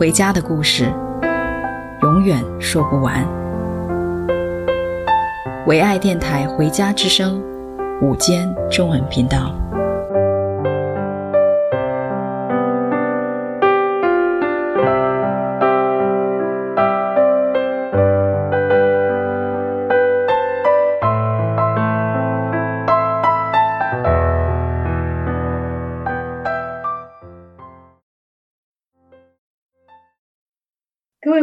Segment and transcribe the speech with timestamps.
[0.00, 0.90] 回家的故事，
[2.00, 3.22] 永远说不完。
[5.66, 7.38] 唯爱电台《回家之声》
[8.00, 9.54] 午间中文频道。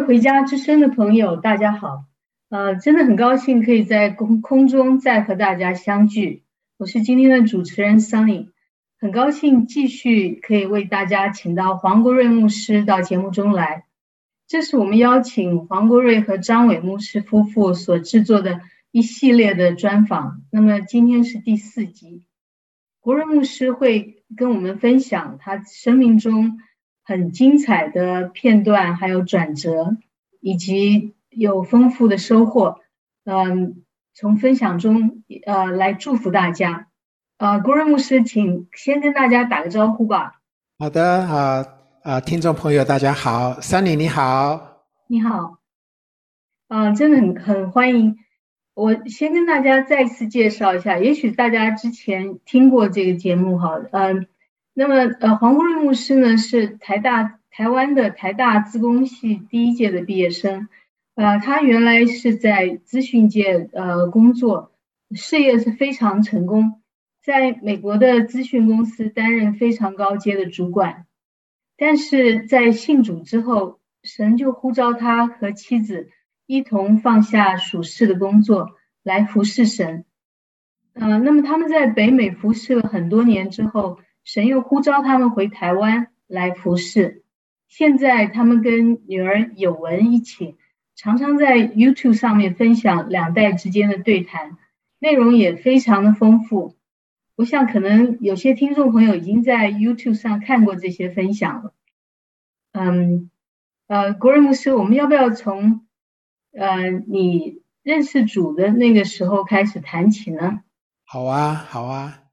[0.07, 2.05] 回家之声的朋友，大家好，
[2.47, 6.43] 呃，真的很高兴可以在空空中再和大家相聚。
[6.77, 8.47] 我是今天的主持人 Sunny，
[9.01, 13.83] 很高兴继续可以为大家请到黄国瑞牧师到节目中来。
[14.47, 20.41] 这是我们邀请黄国瑞和张伟牧师夫妇所制作的一系列的专访。
[20.49, 22.23] 那么今天是第四集，
[23.01, 26.59] 国瑞牧师会跟我们分享他生命中。
[27.07, 29.95] 很精彩的片段，还有转折，
[30.41, 32.81] 以及有丰富的收获。
[33.23, 33.81] 嗯，
[34.13, 36.89] 从分享中呃来祝福大家。
[37.37, 40.41] 呃，国瑞牧师，请先跟大家打个招呼吧。
[40.79, 41.65] 好的，好啊，
[42.03, 45.59] 呃，听众朋友大家好，Sunny 你好，你好，
[46.67, 48.17] 嗯、呃，真的很很欢迎。
[48.73, 54.25] 我先跟大家再次介绍一下，也许大家之前听过这个节目哈，嗯、呃。
[54.79, 60.69] 那么，呃，黄国瑞牧师呢是台大台湾的台大资工系第一届的毕业生，
[61.15, 64.71] 呃，他原来是在资讯界呃工作，
[65.15, 66.79] 事业是非常成功，
[67.23, 71.07] 在美国的资讯公司担任非常高阶的主管，
[71.75, 76.11] 但是在信主之后，神就呼召他和妻子
[76.45, 80.05] 一同放下属世的工作来服侍神，
[80.93, 83.97] 呃，那么他们在北美服侍了很多年之后。
[84.27, 87.23] 神又呼召他们回台湾来服侍。
[87.69, 90.57] 现在他们跟女儿友文一起，
[90.97, 94.57] 常常在 YouTube 上面分享两代之间的对谈，
[94.99, 96.75] 内容也非常的丰富。
[97.37, 101.73] 我想可能有些听众朋友已经在 YouTube 上看过这些分享了。
[102.73, 103.31] 嗯，
[103.87, 105.85] 呃，国瑞牧师，我们要不要从
[106.51, 110.63] 呃你认识主的那个时候开始谈起呢？
[111.05, 112.26] 好啊，好啊。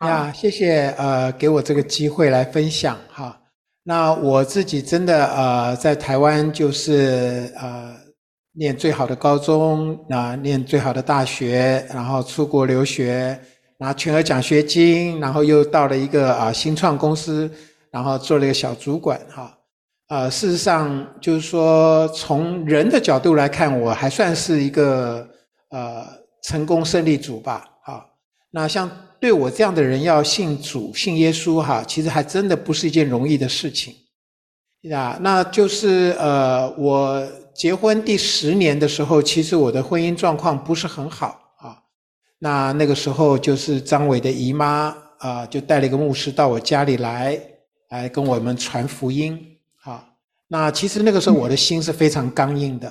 [0.00, 3.40] 呀，谢谢呃，给我这个机会来分享哈。
[3.82, 7.96] 那我自己真的呃，在台湾就是呃，
[8.52, 13.40] 念最好的高中啊，念最好的大学，然后出国留学，
[13.78, 17.50] 拿全额奖学金，然后又到了一个啊，新创公司，
[17.90, 19.56] 然后做了一个小主管哈。
[20.08, 25.26] 呃，事实上就是说，从人的角度来看，我还算是一个
[25.70, 26.04] 呃
[26.42, 27.64] 成功胜利组吧。
[27.86, 28.04] 啊，
[28.50, 28.90] 那像。
[29.18, 33.94] 对我这样的人要信主、信耶稣，哈，其实还真的不是一件容易的事情，
[34.82, 41.82] 呀，那就是呃，我结婚第十年的时候，其实我的婚姻状况不是很好啊。
[42.38, 47.40] 那那个时候就是张伟的姨妈啊，就带了一个牧师到我家里来，
[47.88, 50.06] 来跟我们传福音，啊。
[50.48, 52.88] 那其实那个时候我的心是非常刚硬的，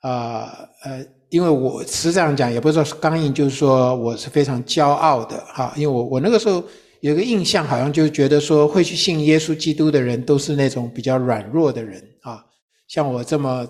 [0.00, 1.06] 啊，呃。
[1.30, 5.72] 因为我实际上讲，也不是说刚硬，就是说我是非常骄傲的哈。
[5.76, 6.62] 因为我我那个时候
[7.00, 12.44] 有个印象，好像就觉得说会去信耶稣基督的人都是那种比较软弱的人啊。
[12.88, 13.66] 像我这么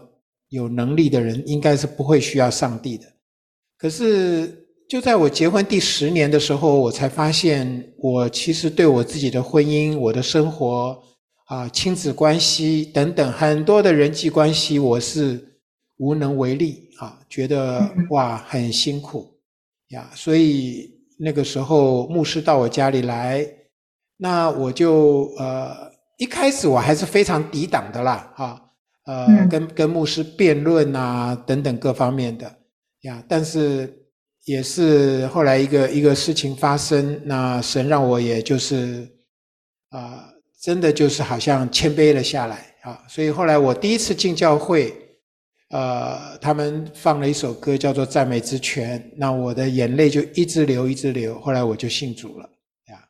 [0.48, 3.04] 有能力的人，应该是不会需要上帝的。
[3.78, 10.98] 可是就在我结婚第十年的时候，我才发现，我其实对我自己的婚姻、我的生活
[11.46, 15.58] 啊、亲子关系等等很多的人际关系，我是
[15.98, 16.89] 无能为力。
[17.00, 19.26] 啊，觉得哇很辛苦
[19.88, 23.46] 呀，所以那个时候牧师到我家里来，
[24.18, 28.70] 那我就呃一开始我还是非常抵挡的啦，哈，
[29.06, 32.54] 呃跟跟牧师辩论啊等等各方面的
[33.00, 33.90] 呀，但是
[34.44, 39.10] 也是后来一个一个事情发生，那神让我也就是
[39.88, 40.28] 啊
[40.60, 44.94] 真的就是好像谦卑了下来啊，所以后来我第一次进教会。
[45.70, 51.38] 呃，他们放了一首歌叫做《赞美之泉》，那我的眼泪就一直流，一直流。
[51.40, 52.50] 后来我就信主了，
[52.88, 53.08] 呀。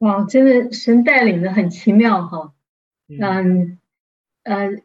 [0.00, 2.52] 哇，真的神带领的很奇妙哈。
[3.08, 3.78] 嗯
[4.42, 4.82] 呃，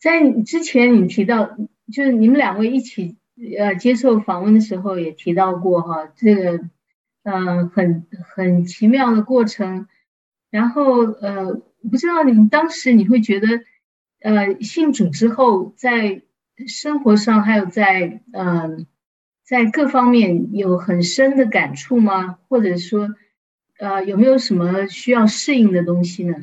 [0.00, 1.56] 在之前你提到，
[1.92, 3.16] 就是你们两位一起
[3.58, 6.52] 呃接受访问的时候也提到过哈，这个
[7.24, 9.88] 嗯、呃、很很奇妙的过程。
[10.50, 11.60] 然后呃，
[11.90, 13.48] 不知道你们当时你会觉得
[14.22, 16.22] 呃信主之后，在
[16.66, 18.86] 生活上还有在嗯、呃、
[19.44, 22.38] 在各方面有很深的感触吗？
[22.48, 23.08] 或者说
[23.78, 26.34] 呃有没有什么需要适应的东西呢？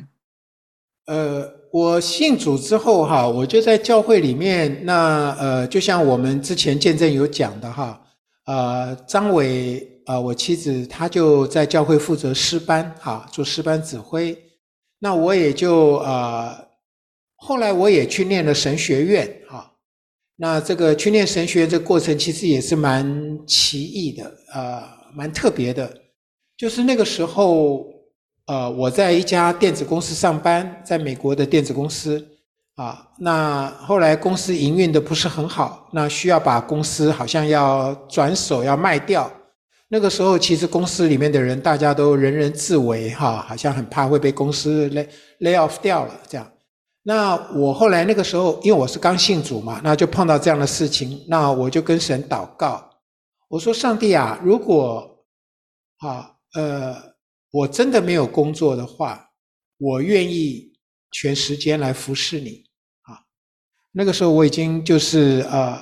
[1.06, 4.84] 呃，我信主之后哈，我就在教会里面。
[4.84, 8.00] 那呃，就像我们之前见证有讲的哈，
[8.46, 14.36] 呃，张伟啊、呃，我妻子她就在教会负责诗班哈，做诗班指挥。
[15.00, 16.54] 那我也就呃，
[17.40, 19.72] 后来我也去念了神学院哈。
[20.36, 24.82] 那这个去念神学这过程其实也是蛮奇异的，呃，
[25.14, 25.92] 蛮特别的，
[26.56, 27.86] 就是那个时候。
[28.46, 32.26] 呃，我在一家电子公司上班，在美国的电子公司
[32.74, 33.06] 啊。
[33.20, 39.30] 那后来公司营运的不是很好，那需要把公司好像要转手要卖掉。
[39.86, 45.06] 那个时候，其实公司里面的人大家都人人自危哈，好像很怕会被公司 lay
[45.38, 46.44] lay off 掉了这样。
[47.02, 52.90] 那我后来那个时候，因为我是刚信主嘛，那就碰到这样的事情，那我就跟神祷告，
[53.48, 55.24] 我说：上帝啊，如果
[55.98, 57.10] 啊呃。
[57.52, 59.28] 我真的没有工作的话，
[59.76, 60.72] 我愿意
[61.10, 62.64] 全时间来服侍你
[63.02, 63.26] 啊。
[63.90, 65.76] 那个时候我已经就是呃，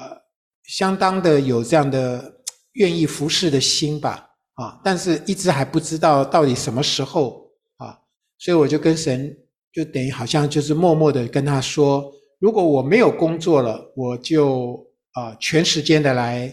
[0.62, 2.40] 相当的有这样的
[2.72, 7.98] 愿意服侍的心吧啊，但是一直还不知道到底什么时候啊，
[8.38, 9.36] 所以我就跟神
[9.78, 16.52] 就等于好像就是默默的跟他说，如果我没有工作了，我就啊全时间的来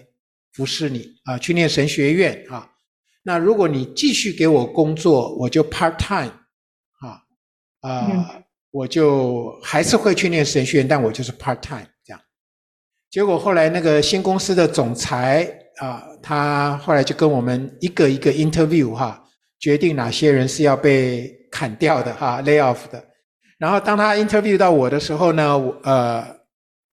[0.53, 2.69] 服侍你啊，去念神学院啊。
[3.23, 6.31] 那如果你继续给我工作，我就 part time，
[6.99, 7.23] 啊，
[7.81, 12.21] 啊、呃，我就还是会去念神学院，但我就是 part time 这样。
[13.09, 23.03] 结果后来那个新公司的总裁啊、呃，他后来就跟我们一个一个 interview 哈，决定哪些人是要被砍掉的哈，lay off 的。
[23.65, 26.23] 然后当他 interview 到我的时候呢，我呃，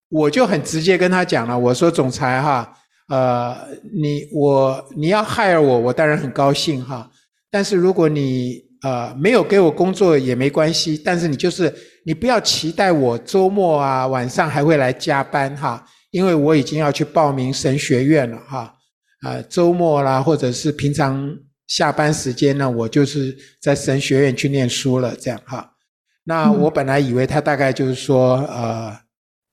[0.09, 2.67] 我就很直接跟他讲了，我说总裁哈。
[3.09, 3.55] 呃，
[3.93, 7.07] 你我你要 hire 我，我当然很高兴哈。
[7.51, 11.71] 但是如果你呃没有给我工作也没关系，但是你就是
[12.07, 18.73] 你不要期待我周末啊晚上还会来加班哈，因为我已经要去报名神学院了哈。
[19.27, 21.31] 呃，周末啦或者是平常
[21.67, 25.69] 下班时间呢，我就是在神学院去念书了这样哈。
[26.23, 29.01] 那我本来以为他大概就是说呃。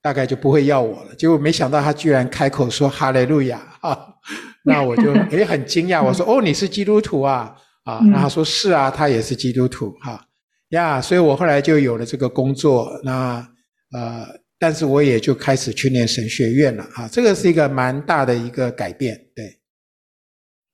[0.02, 3.98] 大概就不会要我了，结果没想到他居然开口说哈利路亚啊！
[4.64, 8.00] 那我就也很惊讶，我说哦你是基督徒啊啊？
[8.04, 10.24] 然后他说是啊，他也是基督徒哈
[10.70, 13.46] 呀，所以我后来就有了这个工作，那
[13.92, 14.26] 呃，
[14.58, 19.58] 但是我也就开始去念神学院了啊，这个是一个蛮大的一个改变，对，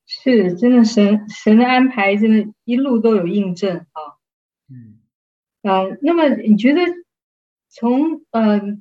[0.06, 3.84] 是真的神神的安排，真的一路都有印证
[5.66, 6.80] 呃，那么你觉得
[7.68, 8.48] 从嗯？
[8.48, 8.78] 呃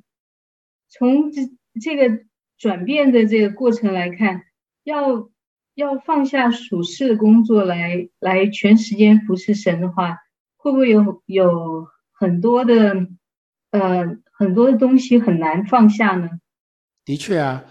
[0.88, 1.42] 从这
[1.82, 2.24] 这个
[2.56, 4.42] 转变的这个过程来看，
[4.84, 5.28] 要
[5.74, 10.18] 要放下属世的工作来来全时间服侍神的话，
[10.56, 13.08] 会不会有有很多的
[13.72, 16.30] 呃很多的东西很难放下呢？
[17.04, 17.64] 的确啊，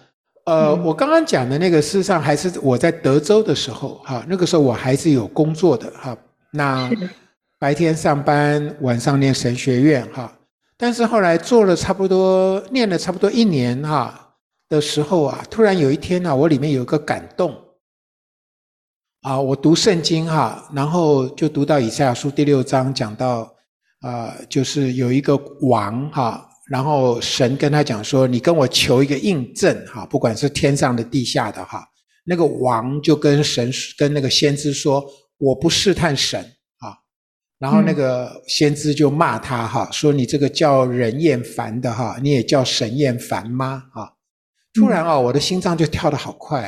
[0.45, 6.15] 呃，嗯、我刚刚讲的那个事实上还是我在德州的时候哈，那个时候我还是有工作的哈，
[6.51, 6.91] 那
[7.57, 10.39] 白天上班，晚上念神学院哈。
[10.77, 14.35] 但是后来做了差不多，念了差不多一年哈
[14.67, 17.55] 的时候啊，突然有一天呢，我里面有一个感动，
[19.21, 23.49] 啊，我读圣经哈，然后就读到以赛亚书第六章讲到，
[24.01, 31.87] 啊，就是有一个王哈，然后神跟他讲说，你跟我求一个印证哈，不管是天上的地下的哈，
[32.25, 35.01] 那个王就跟神跟那个先知说，
[35.37, 36.45] 我不试探神。
[37.57, 43.85] 然后那个先知就骂他哈，说你这个叫人厌烦的哈，你也叫神厌烦吗？
[43.93, 44.11] 啊，
[44.73, 46.63] 突然啊，我的心脏就跳得好快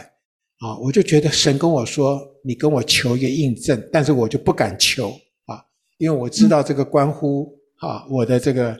[0.59, 5.09] 啊，我就觉得神跟我说，你跟我求一个印证，但是我就不敢求
[5.47, 5.61] 啊，
[5.97, 8.75] 因为我知道这个关乎啊我的这个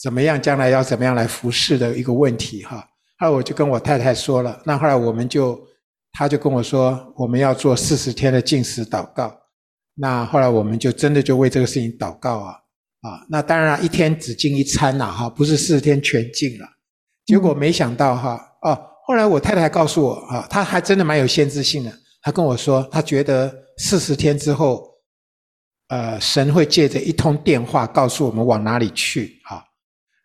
[0.00, 2.88] 怎么样将来要怎么样来服侍的一个问题哈。
[3.18, 5.60] 后来我就跟我太太说了，那后来我们就，
[6.12, 9.36] 他就跟我说，我们要做四十天的禁食祷告。
[10.00, 12.52] 那后来我们就真的就为这个事情祷告啊
[13.02, 13.26] 啊！
[13.28, 16.66] 那当然一天只进一餐呐哈，不是四十天全进了。
[17.26, 21.92] 结果没想到哈哦，后来我太太告诉我啊，她还真的蛮有先知性的。
[22.22, 24.88] 她跟我说，她觉得四十天之后
[25.88, 29.64] 呃，神会借着一通电话告诉我们往哪里去哈。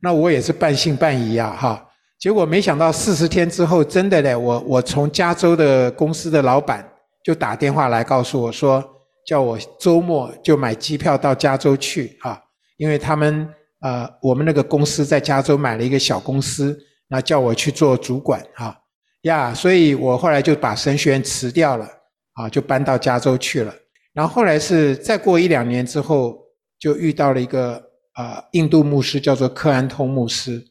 [0.02, 1.90] 那我也是半信半疑啊哈。
[2.20, 6.88] 结果没想到四十天之后，真的嘞，我我从加州的公司的老板
[7.24, 8.84] 就打电话来告诉我说，
[9.26, 12.42] 叫我周末就买机票到加州去啊，
[12.78, 13.48] 因为他们
[13.82, 16.78] 呃，我们那个公司在加州买了一个小公司，
[17.08, 18.78] 那叫我去做主管哈
[19.24, 21.88] 呀，所以我后来就把神学院辞掉了
[22.34, 23.74] 啊，就搬到加州去了。
[24.14, 26.38] 然后后来是再过一两年之后，
[26.80, 27.76] 就遇到了一个
[28.14, 30.64] 啊、呃、印度牧师，叫做克安通牧师，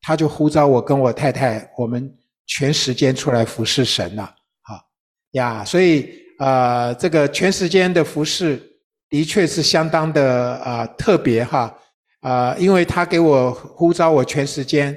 [0.00, 2.12] 他就呼召我跟我太太，我们
[2.46, 4.80] 全时间出来服侍神了，啊
[5.32, 8.60] 呀，所以、呃、这个全时间的服侍
[9.08, 11.72] 的确是相当的啊、特别哈
[12.20, 14.96] 啊、因为他给我呼召我全时间，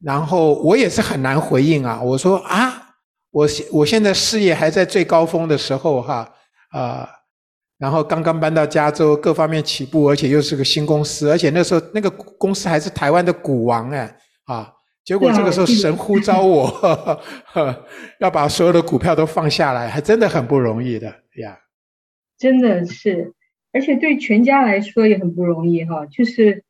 [0.00, 2.94] 然后我也是很难回应啊，我说啊，
[3.30, 6.28] 我现我现在事业还在最高峰的时候哈
[6.70, 7.08] 啊。
[7.78, 14.72] 然后刚刚搬到加州，各方面起步，而且又是个新公司，而且那时候那个公司还是台湾的股王哎啊！
[15.04, 17.86] 结果这个时候神呼召我，呵呵呵
[18.20, 21.58] 要把所有的股票都放下来，还真的很不容易的呀。
[22.38, 23.34] 真的是，
[23.72, 26.64] 而且对全家来说也很不容易哈，就是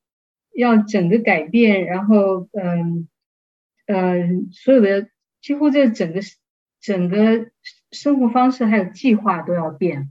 [0.54, 3.08] 要整个改变，然后嗯
[3.86, 5.08] 嗯，所有的
[5.40, 6.20] 几乎这整个
[6.80, 7.46] 整个
[7.90, 10.10] 生活方式还有计划都要变。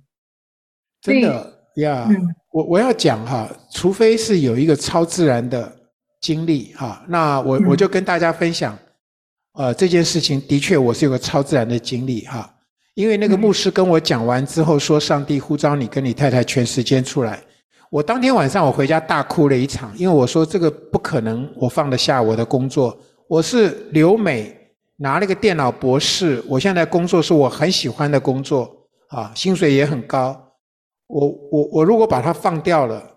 [1.01, 2.07] 真的呀，
[2.51, 5.80] 我我要讲哈，除非是有一个超自然的
[6.21, 8.77] 经历哈，那我我就跟大家分享，
[9.53, 12.47] 呃，这件事情的确我是有个超自然的经历哈，
[12.93, 17.41] 因为那个牧师跟我讲完之后说，上帝呼召你跟你太太全时间出来，
[17.89, 22.95] 我当天晚上我回家大哭了一场，因为我说这个不可能，我放得下我的工作，
[23.27, 24.55] 我是留美
[24.97, 28.71] 拿了个电脑博士，我现在工作是我很喜欢的工作
[29.07, 30.39] 啊，薪水也很高。
[31.07, 33.10] 我我我如果把它放掉了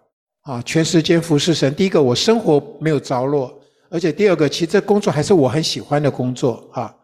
[0.44, 1.74] 啊，全时间服侍神。
[1.74, 3.52] 第一个，我生活没有着落，
[3.90, 6.94] 而且第二个，其实这工作还是我很喜欢的工作啊。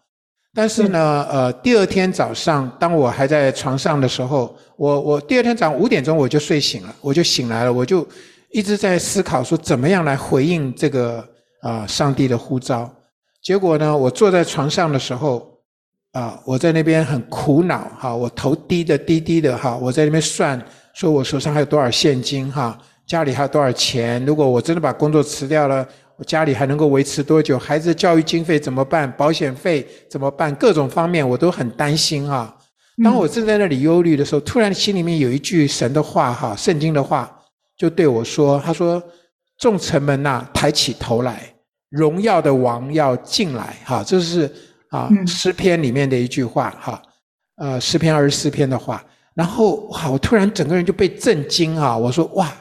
[0.52, 8.06] 但是呢，呃，第二天早上，当我还在床上的时候，我我第二天早上五点钟我就睡醒了，我就醒来了，我就
[8.50, 11.26] 一直在思考说怎么样来回应这个
[11.62, 12.92] 啊上帝的呼召。
[13.42, 15.50] 结果呢，我坐在床上的时候
[16.12, 20.62] 啊，我在那边很苦恼哈，我头低的低低的哈，我在那边算。
[20.92, 22.76] 说我手上还有多少现金哈？
[23.10, 24.24] 家里还有多少钱？
[24.24, 27.58] 如果我真的把工作辞掉了，我家里还能够维持多久？
[27.58, 29.10] 孩子的教育经费怎么办？
[29.16, 30.54] 保险费怎么办？
[30.54, 32.56] 各种方面我都很担心啊。
[33.02, 37.28] 当我正在那里忧虑的时候，突然心里面有一句神的话哈，圣经的话
[37.76, 39.02] 就对我说：“他说，
[39.58, 41.52] 众臣们呐，抬起头来，
[41.88, 44.48] 荣耀的王要进来。”哈，这是
[44.90, 47.02] 啊诗篇里面的一句话哈，
[47.56, 49.04] 呃诗篇二十四篇的话。
[49.34, 51.96] 然后哇，我突然整个人就被震惊啊！
[51.96, 52.52] 我说哇，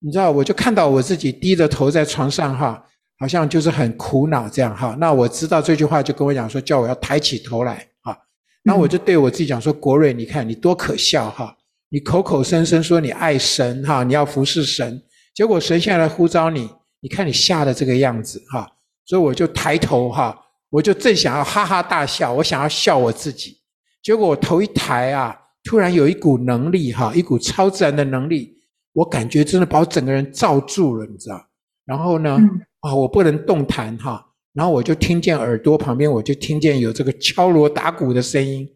[0.00, 2.82] 你知道，我就看到我自己低着头在床上哈，
[3.18, 4.96] 好像就是很苦恼这样哈。
[5.00, 8.16] 那我知道这句话就跟我讲说，叫我要抬起头来啊。
[8.62, 11.56] 那我就对我自己讲说，国瑞，你看你多可笑哈！
[11.90, 15.02] 你口口声声说你爱神哈，你要服侍神，
[15.34, 16.68] 结果神现在来呼召你，
[17.00, 18.70] 你看你吓得这个样子哈。
[19.06, 20.38] 所以我就抬头哈，
[20.70, 23.56] 我就正想要哈哈大笑，我想要笑我自己，
[24.02, 25.36] 结果我头一抬啊。
[25.64, 28.57] 突然有一股能力，哈，一股超自然的能力，
[28.98, 31.40] 我感觉真的把我整个人罩住了，你知道？
[31.84, 32.36] 然后呢，
[32.80, 38.68] 啊，我不能动弹，哈，然后我就听见耳朵旁边，我就听见有这个敲锣打鼓的声音，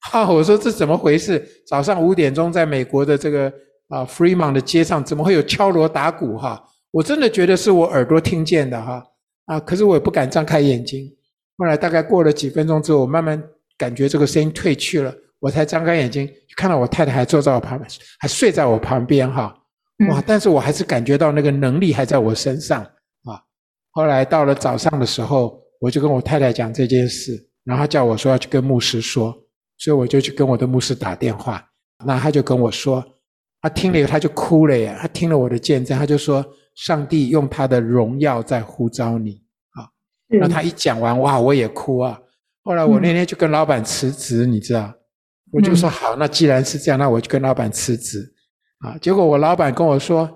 [0.00, 1.40] 哈， 我说这怎么回事？
[1.64, 3.52] 早上五点钟，在美国的这个
[3.86, 6.36] 啊 Fremont 的街上，怎么会有敲锣打鼓？
[6.36, 9.04] 哈，我真的觉得是我耳朵听见的，哈，
[9.46, 11.08] 啊，可是我也不敢张开眼睛。
[11.56, 13.40] 后来大概过了几分钟之后，我慢慢
[13.76, 15.14] 感觉这个声音退去了。
[15.40, 19.54] 我才张开眼睛，看到我太太还坐在我旁边，还睡在我旁边，哈，
[20.10, 20.22] 哇！
[20.26, 22.82] 但是我还是感觉到那个能力还在我身上
[23.24, 23.42] 啊。
[23.90, 29.36] 后来到了早上的时候，我就跟我太太讲这件事，然后他叫我说要去跟牧师说，
[29.76, 31.64] 所以我就去跟我的牧师打电话。
[32.04, 33.04] 那他就跟我说，
[33.60, 39.90] 他听了以后他就哭了耶，他听了我的见证，他就说上帝用他的荣耀在呼召你啊。
[40.28, 42.20] 那他一讲完，哇，我也哭啊。
[42.62, 44.94] 后来我那天就跟老板辞职，你知道。
[45.50, 48.32] 我就说好，那既然是这样，那我就跟老板辞职
[48.78, 48.96] 啊。
[48.98, 50.28] 结果我老板跟我说，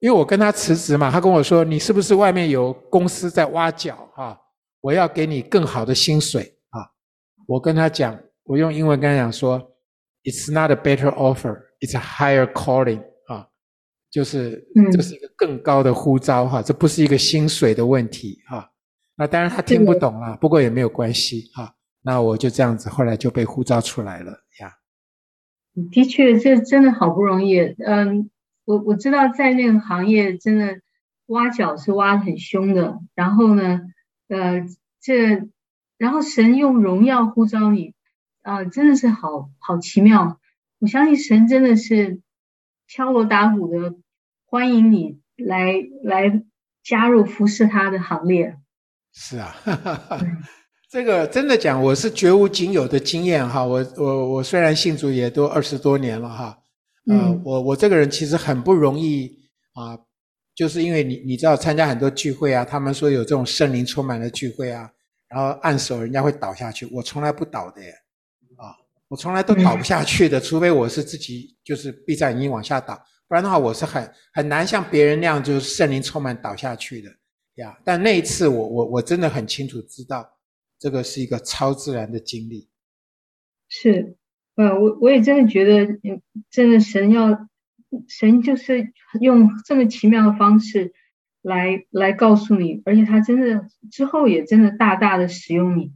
[0.00, 4.38] 因为我跟他辞职嘛，他跟我说，你是不是外面有公司在挖角啊？
[4.80, 6.84] 我要给你更好的薪水啊。
[7.46, 9.58] 我跟他讲，我用英文跟他讲说
[10.22, 13.48] ，It's not a better offer, it's a higher calling 啊，
[14.10, 18.70] 就是这是一个更高的呼召哈，这不是一个薪水的问题哈。
[19.16, 21.74] 那当然他听不懂啊，不过也没有关系哈。
[22.02, 24.38] 那我就这样子，后来就被呼召出来了呀。
[25.90, 27.58] 的确，这真的好不容易。
[27.60, 28.30] 嗯，
[28.64, 30.80] 我我知道在那个行业，真的
[31.26, 32.98] 挖角是挖得很凶的。
[33.14, 33.82] 然后呢，
[34.28, 34.66] 呃，
[35.00, 35.46] 这
[35.98, 37.94] 然后神用荣耀呼召你，
[38.42, 40.40] 啊、真的是好好奇妙。
[40.78, 42.20] 我相信神真的是
[42.86, 43.96] 敲锣打鼓的
[44.46, 46.42] 欢迎你来来
[46.82, 48.56] 加入服侍他的行列。
[49.12, 49.54] 是啊。
[49.62, 50.18] 哈哈哈
[50.96, 53.62] 这个真的讲，我是绝无仅有的经验哈。
[53.62, 56.58] 我我我虽然信主也都二十多年了哈，
[57.10, 59.30] 呃、嗯，我我这个人其实很不容易
[59.74, 59.92] 啊，
[60.54, 64.90] 就是因为你你知道参加很多聚会啊，他们说有这种圣灵充满的聚会啊，
[65.28, 67.90] 然后按手人家会倒下去，我从来不倒的耶，
[68.56, 68.72] 啊，
[69.08, 72.98] 我从来都倒不下去的，除非我是自己就是闭上眼睛往下倒，
[73.28, 77.10] 不然的话我是很很难像别人那样就是圣灵充满倒下去的
[77.56, 77.78] 呀。
[77.84, 80.26] 但那一次我我我真的很清楚知道。
[80.78, 82.68] 这个是一个超自然的经历，
[83.68, 84.16] 是，
[84.56, 85.98] 呃，我我也真的觉得，
[86.50, 87.48] 真的神要，
[88.08, 90.92] 神就是用这么奇妙的方式
[91.40, 95.92] 来来告诉你，而且他真的之后也真的大大的使用你，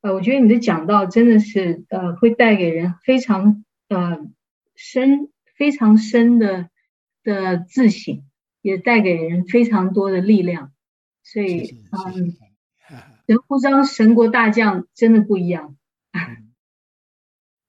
[0.00, 4.18] 呃，我觉得你的讲道真的是呃会带给人非常呃
[4.74, 6.70] 深非常深的
[7.22, 8.24] 的自省，
[8.62, 10.72] 也带给人非常多的力量，
[11.22, 11.78] 所以
[12.12, 12.36] 嗯。
[13.26, 15.76] 神呼召神国大将真的不一样。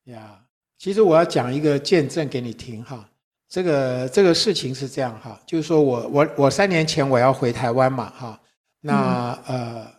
[0.03, 0.45] 呀、嗯，
[0.77, 3.09] 其实我要讲一个见证给你听哈。
[3.47, 8.41] 这个这个事情是这样哈，就是说我我我三年前我要回台湾嘛哈。
[8.81, 9.91] 那、嗯、呃，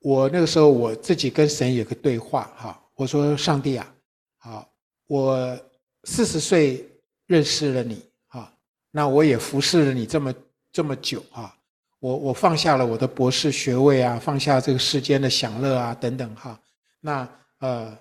[0.00, 2.80] 我那个时候我自己跟神有个对话哈。
[2.94, 3.94] 我说上帝啊，
[4.38, 4.68] 好，
[5.08, 5.58] 我
[6.04, 6.88] 四十岁
[7.26, 8.52] 认识了你哈，
[8.90, 10.34] 那我也服侍了你这么
[10.72, 11.54] 这么久哈。
[12.04, 16.60] 我我放下了我的博士学位啊，放下这个世间的享乐啊，等等哈。
[17.00, 17.26] 那
[17.60, 17.96] 呃，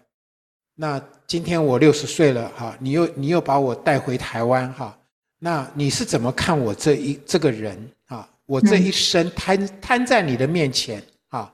[0.76, 5.00] 那今天我六十岁了哈，你又你又把我带回台湾哈。
[5.40, 8.28] 那你是怎么看我这一这个人啊？
[8.46, 11.50] 我这一生摊摊在你的面前啊，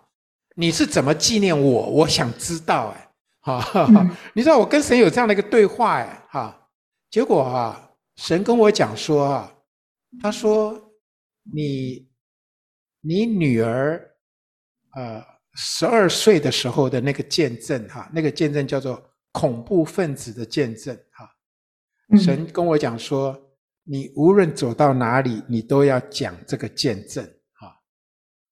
[0.56, 1.86] 你是怎么纪念我？
[1.88, 6.68] 我想知道哎，哈，你知道我跟神有这样的一个对话哎，哈，
[7.12, 9.54] 结果啊，神跟我讲说啊，
[10.20, 10.76] 他说
[11.54, 12.09] 你。
[13.02, 14.12] 你女儿，
[14.96, 21.30] 呃，十二岁的时候的那个见证，哈，那个见证叫做恐怖分子的见证，哈。
[22.18, 23.40] 神跟我讲说，
[23.84, 27.74] 你无论走到哪里，你都要讲这个见证，哈。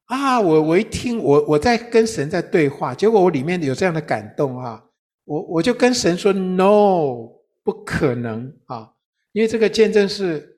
[0.05, 4.83] 啊，我我一听，我我在跟神在对话，结果我里面有这样的感动，哈。
[5.25, 7.27] 我我就跟神说，no，
[7.63, 8.93] 不可能，啊，
[9.33, 10.56] 因为这个见证是。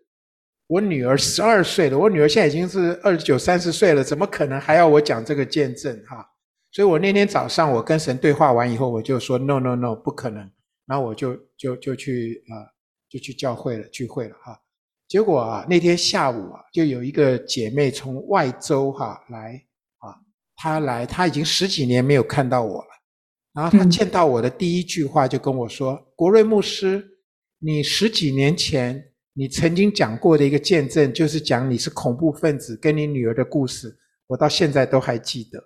[0.70, 6.24] 我女儿十二岁了，我女儿现在已经是二十九、三十岁了，怎么可能还要我讲这个见证哈？
[6.72, 10.48] 所以我那天早上我跟神对话完以后，我就说 no no no 不可能，
[10.86, 12.68] 然后我就就就去啊、呃，
[13.10, 14.60] 就去教会了聚会了哈。
[15.08, 19.60] 结果啊，那天下午啊，就有一个姐妹从外州哈来
[19.98, 20.14] 啊，
[20.56, 22.90] 她来，她已经十几年没有看到我了，
[23.56, 27.04] 然后她见到我的第一句话就跟我说：“嗯、国瑞牧师，
[27.58, 35.64] 你十几年前。”你曾经讲过的一个见证，就是讲你是恐怖分子跟你女儿的故事，我到现在都还记得。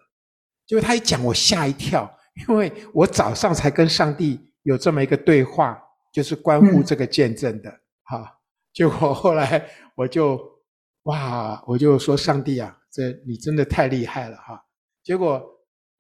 [0.65, 2.09] 结果他一讲，我吓一跳，
[2.47, 7.69] 因为我早上才跟上帝有这么一个对话，就是关乎这个见证的。
[8.03, 8.27] 哈、嗯，
[8.73, 10.39] 结果后来我就
[11.03, 14.63] 哇，我就说上帝啊，这你真的太厉害了哈。
[15.03, 15.41] 结果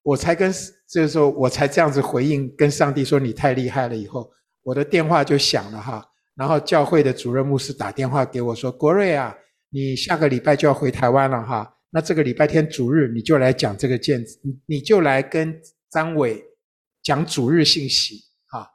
[0.01, 0.53] 我才跟
[0.87, 3.95] 这个时候我才这样子回应，跟上帝说你太厉害了。
[3.95, 6.05] 以后我的电话就响了哈。
[6.35, 9.35] 然后教会的主任牧师打电话给我说：“国瑞啊，
[9.69, 16.43] 你下个礼拜就要回台湾了哈，那这个礼拜天主日你就来讲这个见证，你你就来跟张伟
[17.03, 18.15] 讲主日信息
[18.47, 18.67] 哈。”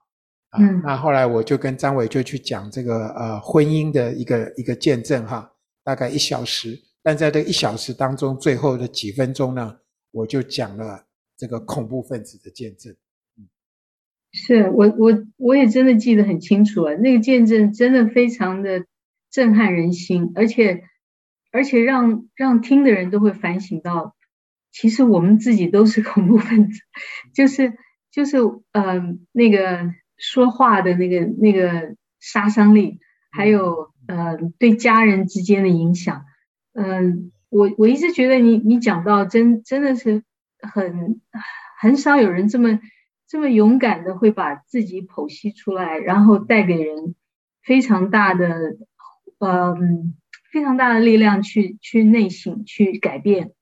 [0.50, 5.50] 啊，那后来我就跟张伟就去讲这个呃婚姻的一个一个见证哈，
[5.82, 9.76] 大概一小时，但在这一小时当中，最后的几分钟呢，
[10.10, 11.04] 我就讲了
[11.36, 12.94] 这个恐怖分子的见证。
[14.30, 18.84] 是我我我也真的记得很清楚啊，那个见证真的非常的
[19.30, 20.82] 震撼人心，而且
[21.50, 24.14] 而且让让听的人都会反省到，
[24.70, 26.80] 其实我们自己都是恐怖分子，
[27.34, 27.72] 就是
[28.12, 28.36] 就是
[28.72, 32.98] 呃那个说话的那个那个杀伤力，
[33.30, 36.26] 还有呃对家人之间的影响，
[36.74, 37.00] 嗯、呃，
[37.48, 40.22] 我我一直觉得你你讲到真真的是
[40.60, 41.22] 很
[41.80, 42.78] 很少有人这么。
[43.28, 47.14] 这么勇敢的会把自己剖析出来，然后带给人
[47.62, 48.48] 非常大的，
[49.38, 50.16] 嗯，
[50.50, 53.52] 非常大的力量去去内省去改变。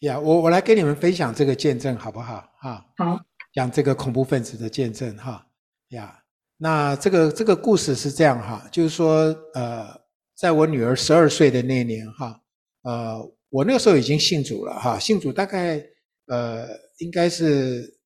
[0.00, 2.52] 呀，我我来跟你们分享这个见证好不好？
[2.58, 3.20] 哈，好，
[3.52, 5.46] 讲这个恐怖分子的见证哈。
[5.90, 6.20] 呀，
[6.56, 9.86] 那这个这个故事是这样哈，就是说呃，
[10.34, 12.40] 在我女儿十二岁的那年哈，
[12.82, 15.80] 呃，我那个时候已经信主了哈，信主大概
[16.26, 16.66] 呃
[16.98, 17.99] 应该是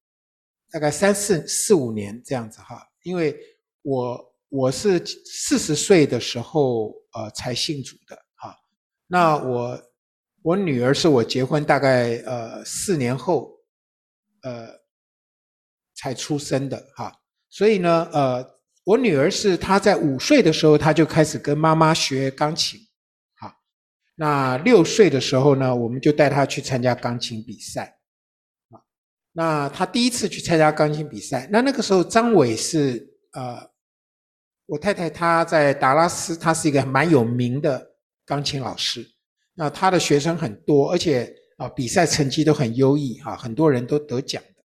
[0.75, 3.39] 大概三四四五年这样子哈，因为
[3.83, 8.53] 我我是四十岁的时候呃才信主的哈，
[9.07, 9.81] 那我
[10.43, 13.53] 我女儿是我结婚大概呃四年后
[14.43, 14.67] 呃
[15.95, 18.45] 才出生的哈，所以呢呃
[18.83, 22.81] 我女儿是她在五岁的时候她就开始跟妈妈学钢琴。
[24.17, 27.94] 那六岁的时候呢，我们就带她去参加钢琴比赛，
[29.37, 33.59] 那他第一次去参加钢琴比赛，那那个时候张伟是呃，
[34.67, 37.85] 我太太她在达拉斯，她是一个蛮有名的
[38.25, 39.05] 钢琴老师，
[39.55, 44.65] 那他的学生很多，而且啊比赛成绩都很优异哈，很多人都得奖的。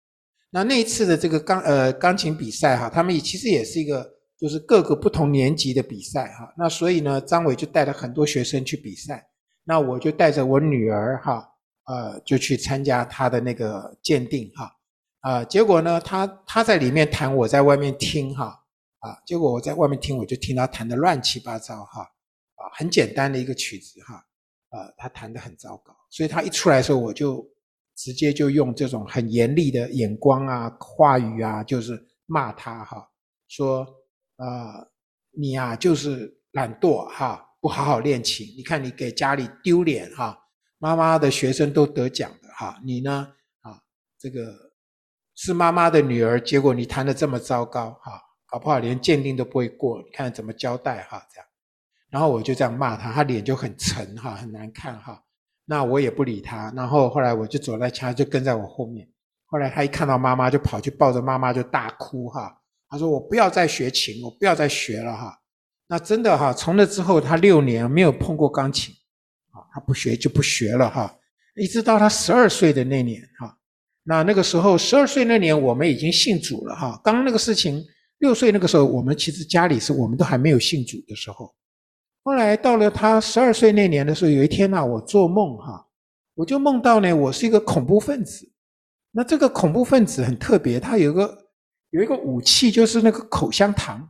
[0.49, 4.03] 那那一次的这个钢呃钢琴比赛哈，他们也其实也是一个
[4.39, 9.23] 就是各个不同年级的比赛哈，那所以呢，张伟就带了很多学生去比赛。
[9.63, 11.47] 那我就带着我女儿哈，
[11.85, 14.75] 呃，就去参加他的那个鉴定哈，
[15.21, 18.63] 啊，结果呢，他他在里面弹，我在外面听哈，
[18.99, 22.01] 啊，结果我在外面听，我就听他弹得乱七八糟哈，
[22.55, 24.15] 啊，很简单的一个曲子哈，
[24.69, 27.47] 啊，他弹得很糟糕，所以他一出来的时候，我就
[27.95, 33.09] 直接就用这种很严厉的眼光啊、话语啊，就是骂他哈，
[33.47, 33.85] 说
[34.37, 34.87] 啊，
[35.31, 37.41] 你呀就是懒惰哈。
[37.61, 40.37] 不好好练琴，你看你给家里丢脸哈！
[40.85, 43.27] 妈妈的学生都得奖的哈，你呢
[43.61, 43.81] 啊？
[44.19, 44.53] 这个
[45.33, 51.25] 是妈妈的女儿，结果你弹得这么糟糕哈，搞不好连鉴定都不会过，你看怎么交代哈？
[51.33, 51.47] 这样，
[52.11, 55.23] 然后我就这样骂他，他脸就很沉哈，很难看哈。
[55.65, 59.09] 那我也不理他，然后后来我就走在前，就跟在我后面。
[59.47, 62.61] 后来他一看到妈妈，就跑去抱着妈妈就大哭哈。
[62.87, 65.39] 他说：“我不要再学琴，我不要再学了哈。”
[65.89, 68.93] 那真的哈，从那之后他六年没有碰过钢琴，
[69.75, 71.13] 他不学就不学了哈，
[71.57, 73.57] 一直到他十二岁的那年哈，
[74.03, 77.83] 那那个时候十二岁那年我们已经信主了哈，刚刚那个事情
[78.19, 81.53] 六岁那个时候我们其实家里是我们都还没有信主的时候，
[82.23, 85.85] 后来到了他十二岁那年的时候，有一天呢，我做梦哈，
[86.35, 88.49] 我就梦到呢，我是一个恐怖分子，
[89.11, 91.37] 那这个恐怖分子很特别，他有个
[91.89, 94.09] 有一个武器就是那个口香糖。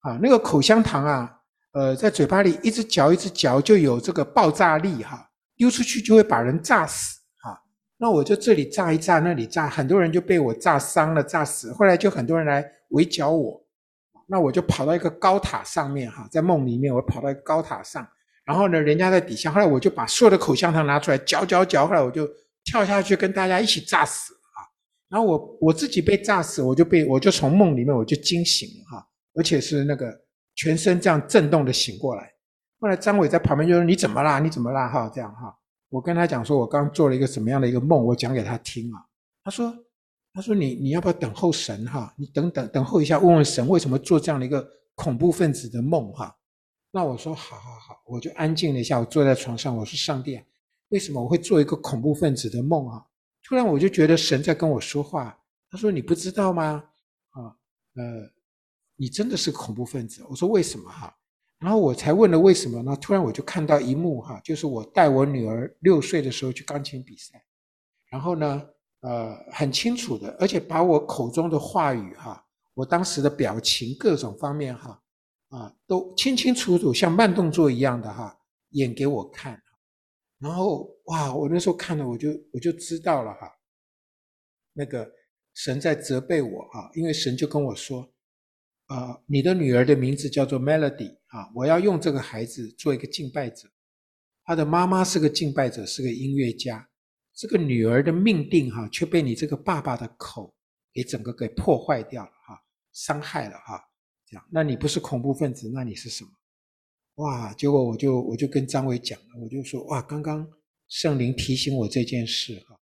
[0.00, 1.34] 啊，那个口香糖啊，
[1.74, 7.60] 呃，在嘴巴里一直嚼一直嚼，就有这个爆炸力哈，丢出去就会把人炸死哈。
[7.96, 11.72] 那我就这里炸一炸，那里炸，很多人就被我炸伤了、炸死。
[11.72, 13.60] 后来就很多人来围剿我，
[14.28, 18.06] 那我就跑到一个高塔上面哈，在梦里面我跑到一个高塔上，
[18.44, 22.24] 然后呢，人家在底下，后来我就把所有的口香糖拿出来嚼嚼嚼，后来我就
[22.64, 24.62] 跳下去跟大家一起炸死啊。
[25.08, 29.08] 然后我我自己被炸死，我就被我就从梦里面我就惊醒了哈。
[29.36, 30.16] 而且是那个
[30.54, 32.32] 全身这样震动的醒过来，
[32.78, 34.38] 后来张伟在旁边就说：“你怎么啦？
[34.38, 35.56] 你怎么啦？”哈，这样哈，
[35.88, 39.04] 我跟他讲说：“我刚做了一个什么样的一个梦？”我讲给他听啊。
[39.42, 39.74] 他说
[40.32, 42.14] ：“他说你你要不要等候神哈？
[42.16, 46.36] 你等等等候一下，问问神为什么做这样的一个恐怖分子的梦哈？”
[46.92, 50.40] 那我说：“好好好。”我就安静了一下，我坐在床上，我说：“上帝，
[50.90, 53.04] 为什么我会做一个恐怖分子的梦啊？”
[53.42, 55.36] 突然我就觉得神在跟我说话。
[55.70, 56.84] 他说：“你不知道吗？
[57.30, 57.56] 啊，
[57.96, 58.30] 呃。”
[58.96, 60.24] 你真的是恐怖分子？
[60.28, 61.14] 我说为什么哈？
[61.58, 62.94] 然后我才问了为什么呢？
[63.00, 67.42] 突然我就看到一幕哈，就是我带我女儿六岁的时候去钢琴比赛，
[68.10, 68.62] 然后呢，
[69.00, 75.02] 呃，很清楚的，而且把我口中的话语哈，我当时的表情各种方面哈，
[75.48, 78.38] 啊，都清清楚楚像慢动作一样的哈
[78.70, 79.58] 演给我看，
[80.38, 83.50] 然后哇，我那时候看了我就我就知道了哈，
[84.74, 85.10] 那个
[85.54, 88.10] 神在责备我哈，因为神就跟我说。
[88.86, 93.68] 啊、呃，你的女儿的名字叫做 Melody 啊，我要用这个孩子做一个敬拜者。
[94.44, 96.88] 她的妈妈是个敬拜者，是个音乐家。
[97.34, 100.54] 这个女儿的命定哈，却被你这个爸爸的口
[100.92, 103.82] 给整个给破坏掉了哈，伤害了哈。
[104.26, 106.30] 这样，那你不是恐怖分子，那你是什么？
[107.16, 107.52] 哇！
[107.54, 110.46] 结果我就我就跟张伟讲了，我就说哇，刚刚
[110.88, 112.78] 圣灵提醒我这件事哈。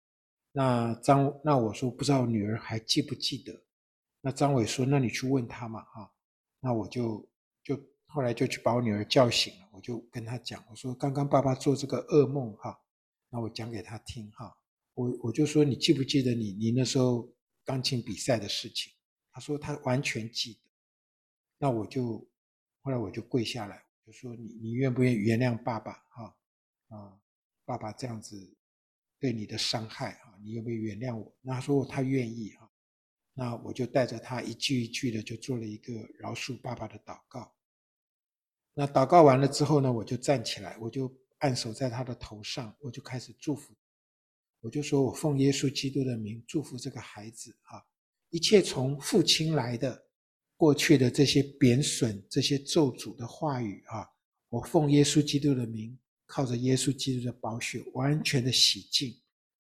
[0.52, 3.54] 那张那我说不知道女儿还记不记得？
[4.28, 6.12] 那张伟说：“那你去问他嘛，哈。”
[6.60, 7.26] 那我就
[7.64, 12.78] 就后来就去把我女儿叫醒了，我就跟她讲：“我说刚刚爸爸做这个噩梦，哈。”
[13.32, 14.54] 那我讲给她听，哈。
[14.96, 18.92] 我我就说：“你记不记得你你那时候钢琴比赛的事情？”
[19.32, 20.60] 她说：“她完全记得。”
[21.58, 22.30] 那我就
[22.82, 25.94] 后来我就跪下来，就说：“你你愿不愿意原谅爸爸？
[26.10, 26.36] 哈
[26.90, 27.18] 啊，
[27.64, 28.58] 爸爸这样子
[29.22, 32.67] 对你的伤害，哈，你愿不愿意原谅我？”那她说：“他愿意，哈。”
[33.40, 37.54] 那我就带着他一句一句的就做了一个饶恕爸爸的祷告。
[38.74, 43.76] 那祷告完了之后呢，我就站起来，我就按手在他的头上，我就开始祝福。
[44.60, 47.78] 我就说我奉耶稣基督的名祝福这个孩子啊，
[48.32, 50.04] 一切从父亲来的
[50.56, 54.10] 过去的这些贬损、这些咒诅的话语啊，
[54.50, 55.96] 我奉耶稣基督的名，
[56.26, 59.16] 靠着耶稣基督的宝血，完全的洗净，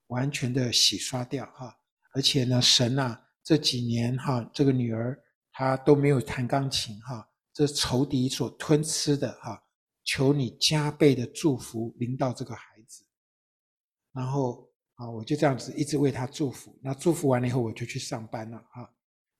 [0.07, 1.77] 完全的洗刷掉哈。
[2.13, 5.17] 而且呢，神啊，这几年哈，这个女儿
[5.53, 9.63] 她都没有弹钢琴哈，这仇敌所吞吃的哈，
[10.03, 13.05] 求你加倍的祝福临到这个孩子，
[14.13, 14.65] 然后。
[14.99, 16.75] 啊，我就这样子一直为他祝福。
[16.81, 18.57] 那祝福完了以后，我就去上班了。
[18.71, 18.91] 哈，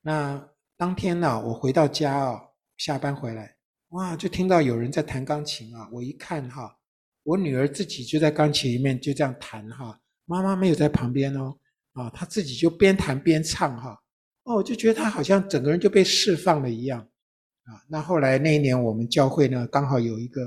[0.02, 2.40] 那当天呢，我回到家啊，
[2.78, 5.90] 下班回来，哇，就听到有人在弹钢琴啊。
[5.92, 6.78] 我一看哈，
[7.24, 11.58] 我女儿自己就在钢琴里面就这样弹哈，妈妈没有在旁边哦。
[11.98, 14.00] 啊，他自己就边弹边唱哈。
[14.44, 17.02] 哦，就觉得他好像整个人就被释放了一样。
[17.02, 20.42] 啊，那后来那一年我们教会呢，刚好有一个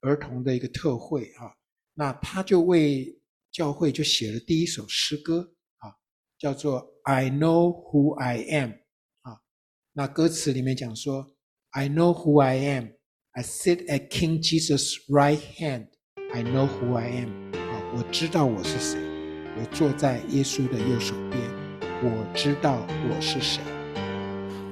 [0.00, 1.56] 儿童的一个特会哈，
[1.94, 3.16] 那他就为。
[3.52, 5.40] 教会就写了第一首诗歌
[5.78, 5.90] 啊，
[6.38, 8.70] 叫做 "I know who I am"
[9.22, 9.40] 啊。
[9.92, 11.34] 那歌词里面讲说
[11.70, 12.90] "I know who I am,
[13.32, 15.88] I sit at King Jesus' right hand,
[16.32, 19.00] I know who I am" 啊，我知道我是谁，
[19.59, 21.41] 我坐在耶稣的右手边，
[22.03, 23.61] 我知道我是谁。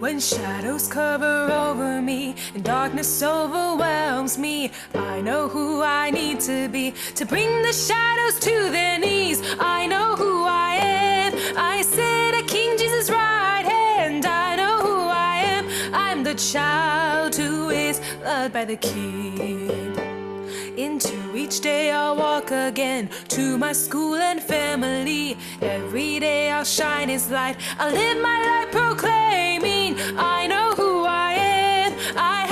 [0.01, 6.67] When shadows cover over me and darkness overwhelms me, I know who I need to
[6.67, 9.41] be to bring the shadows to their knees.
[9.57, 11.33] I know who I am.
[11.55, 14.25] I sit at King Jesus' right hand.
[14.25, 15.65] I know who I am.
[15.93, 20.06] I'm the child who is loved by the King.
[20.78, 25.36] Into each day I'll walk again to my school and family.
[25.60, 27.56] Every day I'll shine His light.
[27.80, 31.92] I'll live my life proclaiming, I know who I am.
[32.16, 32.46] I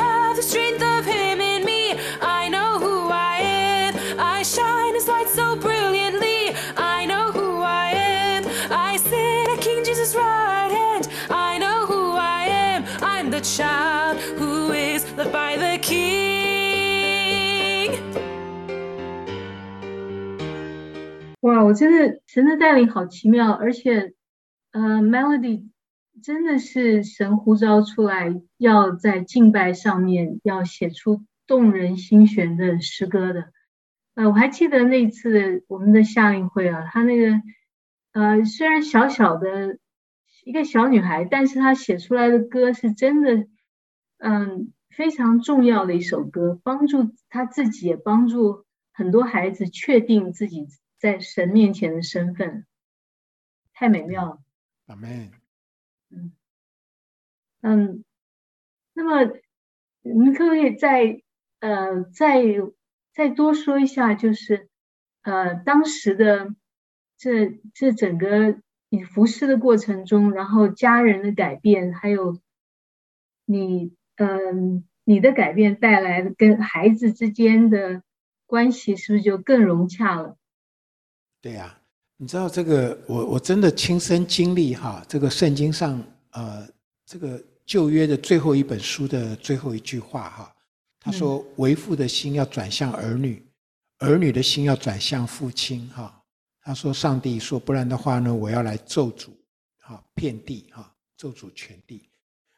[21.47, 24.15] 哇，我真的神的带领好奇妙，而且，
[24.73, 25.69] 呃，Melody
[26.21, 33.53] 真的是神呼召出来，要在敬拜上面要写出动人心弦的诗歌的。
[34.17, 37.41] 呃，我还记得那次我们的夏令会啊，她那个，
[38.11, 39.79] 呃，虽然小小的
[40.45, 43.47] 一个小女孩，但是她写出来的歌是真的，
[44.19, 50.67] 嗯，非常重要的一首歌，帮助她自己，也帮助很多孩子确定自己。
[50.99, 52.67] 在神面前的身份
[53.73, 54.39] 太美妙了。
[54.87, 55.31] 阿门。
[56.11, 56.33] 嗯
[57.63, 58.05] 嗯，
[58.93, 59.33] 那么
[60.03, 61.21] 你们可不可以再
[61.59, 62.43] 呃再
[63.13, 64.69] 再多说一下，就是
[65.23, 66.55] 呃当时的
[67.17, 72.41] 这这整个你服侍的过程中，然后家人的改变，还有
[73.45, 78.05] 你嗯、呃、你的改变带来的跟孩子之间的
[78.47, 80.37] 关系，是不是就更融洽了？
[81.47, 81.79] 对呀、啊，
[82.17, 86.69] 你知道这个，我我真的亲身经历哈，这个圣经上呃，
[87.05, 90.57] 这个旧约的最后一本书的最后一句话哈，
[90.99, 93.47] 他说：“为父的心要转向儿女，
[93.99, 96.21] 儿女的心要转向父亲。”哈，
[96.61, 99.29] 他说：“上帝说，不然的话呢，我要来咒诅
[99.83, 102.09] 哈遍地哈，咒诅全地。”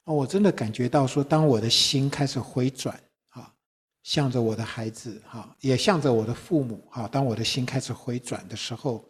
[0.05, 2.98] 啊，我真的感觉到说，当我的心开始回转。
[4.02, 7.06] 向着我的孩子，哈，也向着我的父母，哈。
[7.08, 9.04] 当我的心开始回转的时候，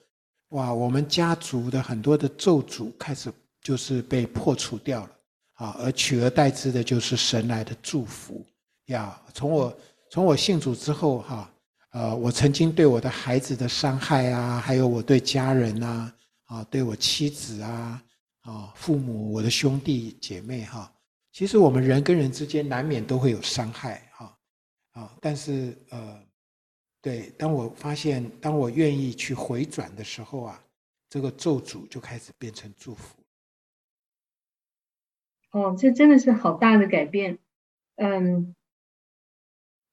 [0.48, 5.10] 哇，我们家族的很多的咒诅开始就是被破除掉了，
[5.54, 8.44] 啊，而取而代之的就是神来的祝福
[8.86, 9.20] 呀。
[9.34, 9.78] 从我
[10.10, 11.50] 从我信主之后，哈，
[11.90, 16.12] 呃，我曾经对我的孩子的伤害啊，还有我对家人呐，
[16.46, 18.02] 啊，对我妻子啊，
[18.42, 20.90] 啊，父母，我的兄弟姐妹，哈，
[21.32, 24.34] 其实我们人跟人之间难免都会有伤害，哈。
[24.98, 26.20] 啊，但是呃，
[27.00, 30.60] 对，当我发现，当我愿意去回转的时候啊，
[31.08, 33.16] 这个咒诅就开始变成祝福。
[35.52, 37.38] 哦，这真的是好大的改变。
[37.94, 38.56] 嗯，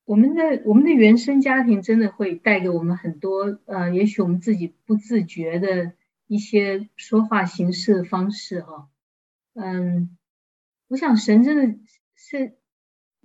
[0.06, 5.94] 我们的我们的原生家庭真的会带给我们很多呃，也许我们自己不自觉的
[6.26, 8.90] 一些说话形式的方式哈。
[9.54, 10.18] 嗯，
[10.88, 11.80] 我想神真的
[12.16, 12.58] 是。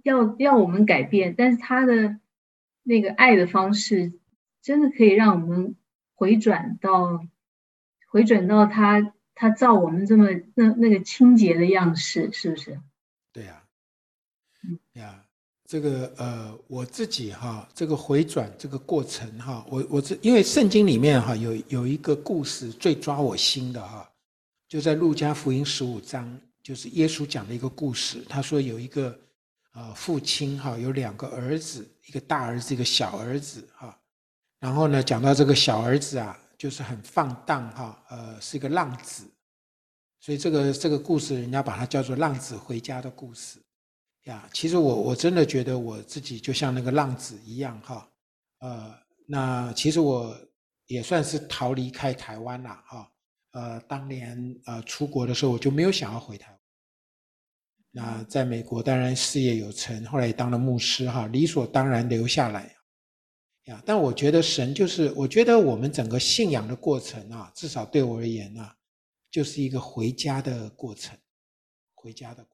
[0.02, 2.18] 要要我们改变，但是他的
[2.82, 4.12] 那个爱的方式，
[4.62, 5.76] 真的可以让我们
[6.14, 7.24] 回转到
[8.08, 12.78] 回转到他他造我们这么那那个清洁的样式，是不是？
[13.32, 13.62] 对呀，
[14.94, 15.24] 呀，
[15.64, 24.10] 这个呃，我自己哈，这个回转这个过程哈，我我这因为圣经里面哈有有一个故事最抓我心的哈，
[24.68, 28.24] 就在路加福音十五章，就是耶稣讲的一个故事。
[28.28, 29.16] 他说有一个
[29.70, 33.96] 啊父亲哈有两个儿子，一个大儿子，一个小儿子哈。
[34.58, 39.24] 然后呢，讲到这个小儿子啊，就是很放荡哈，呃，是一个浪子，
[40.20, 43.58] 所以这个这个故事，人家把它叫做“浪子回家”的故事
[44.24, 44.46] 呀。
[44.52, 48.06] 其实我我真的觉得我自己就像那个浪子一样哈，
[48.58, 48.94] 呃，
[49.26, 50.36] 那其实我
[50.88, 53.10] 也算是逃离开台湾了哈，
[53.52, 56.59] 呃，当年呃出国的时候，我就没有想要回台湾。
[57.92, 62.76] 那在美国当然事业有成，后来也当了牧师哈，理所当然留下来
[63.64, 63.82] 呀。
[63.84, 68.76] 但我觉得神就是，我觉得我们整个信仰的过程啊，至少对我而言啊，
[69.30, 71.18] 就是一个回家的过程，
[71.94, 72.46] 回家的。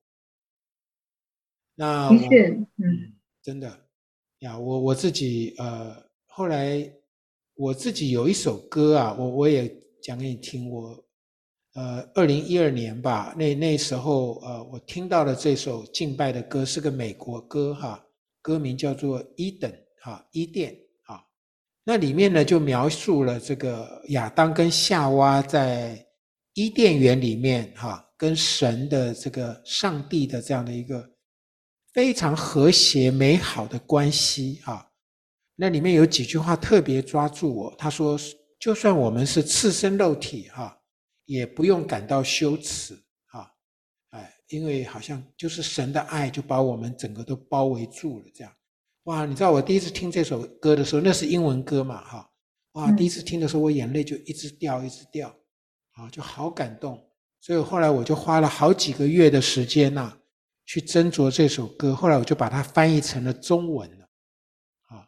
[1.74, 2.14] 那我
[2.76, 3.86] 嗯，真的
[4.38, 6.90] 呀，我我自己呃，后来
[7.54, 9.70] 我自己有一首歌啊，我我也
[10.02, 10.70] 讲给你听。
[10.70, 11.05] 我
[11.76, 18.02] 呃，二零一二年吧，那那时候呃，我听到了这首敬拜的歌，是个美国歌哈，
[18.40, 20.74] 歌名叫做《伊登》哈，伊甸。
[21.04, 21.22] 啊
[21.84, 26.04] 那里面呢，就描述了这个亚当跟夏娃在
[26.54, 31.06] 伊甸园里面，哈，跟神的这个上帝的这样的一个
[31.92, 34.90] 非常和谐美好的关系，哈。
[35.54, 38.18] 那里面有几句话特别抓住我，他说
[38.58, 40.76] ：“就算我们是赤身肉体，哈，
[41.26, 42.94] 也不用感到羞耻，
[43.26, 43.52] 啊，
[44.10, 48.52] 哎，因为好像就是神的爱就把我们整个都包围住了，这样。”
[49.04, 52.30] 哇，你知道我第一次听这首歌的时候，那是英文歌嘛，哈，
[52.72, 55.28] 哇，第一次听的时候，我眼泪就一直掉，一直掉，
[55.92, 57.08] 啊，就好感动。
[57.40, 60.18] 所以后来我就花了好几个月的时间呐，
[60.64, 61.94] 去斟酌这首歌。
[61.94, 64.08] 后来我就把它翻译成了中文了，
[64.88, 65.06] 啊，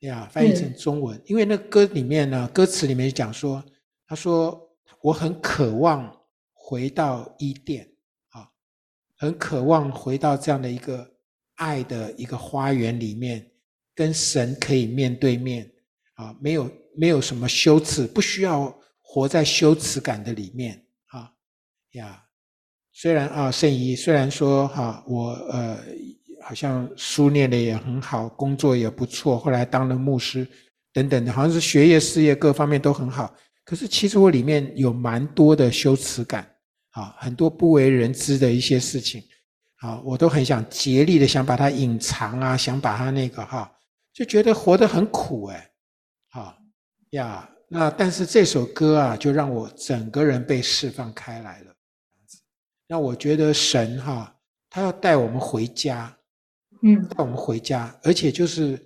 [0.00, 3.64] 呀，翻译成中文，因为那歌里面呢，歌词里面讲说，
[4.06, 4.71] 他说
[5.02, 6.14] 我很渴望
[6.52, 7.88] 回到伊甸，
[8.30, 8.48] 啊，
[9.16, 11.10] 很渴望回到这样的一个。
[11.56, 13.46] 爱的一个花园里面，
[13.94, 15.70] 跟神可以面对面
[16.14, 21.30] 啊，没有没有什么羞耻，不需要活在羞耻感的里面啊
[21.92, 22.24] 呀。
[22.90, 25.78] 虽然啊，圣仪虽然说哈、我呃
[26.40, 30.48] 好像书念的也很好，工作也不错，后来当了牧师
[30.92, 33.32] 等等的，好像是学业事业各方面都很好。
[33.72, 36.46] 可是其实我里面有蛮多的羞耻感
[36.90, 39.24] 啊，很多不为人知的一些事情。
[39.76, 43.74] 啊，我都很想竭力的想把它隐藏啊，想把它那个哈，
[44.12, 45.70] 就觉得活得很苦哎，
[46.28, 46.54] 好
[47.12, 51.74] 呀，那但是这首歌啊，就让我整个人被释放开来了，
[52.86, 54.36] 那我觉得神哈，
[54.68, 56.14] 他要带我们回家，
[56.82, 58.78] 嗯，带我们回家，而且就是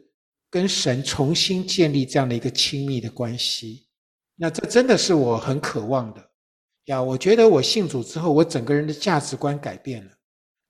[0.48, 3.85] 跟神重新建立这样的一个亲密的关系，
[4.36, 6.30] 那这真的是我很渴望的
[6.84, 7.02] 呀。
[7.02, 10.12] 我觉得我信主之后，我整个人的价值观改变了。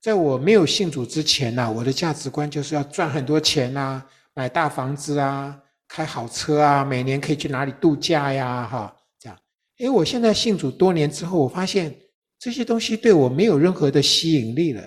[0.01, 4.03] 在我没有信主之前呐，我的价值观就是要赚很多钱呐，
[4.35, 9.37] 买大房子啊，开好车啊，每年可以去哪里度假呀，哈，这样。
[9.79, 11.93] 诶，我现在信主多年之后，我发现
[12.39, 14.83] 这些东西对我没有任何的吸引力了，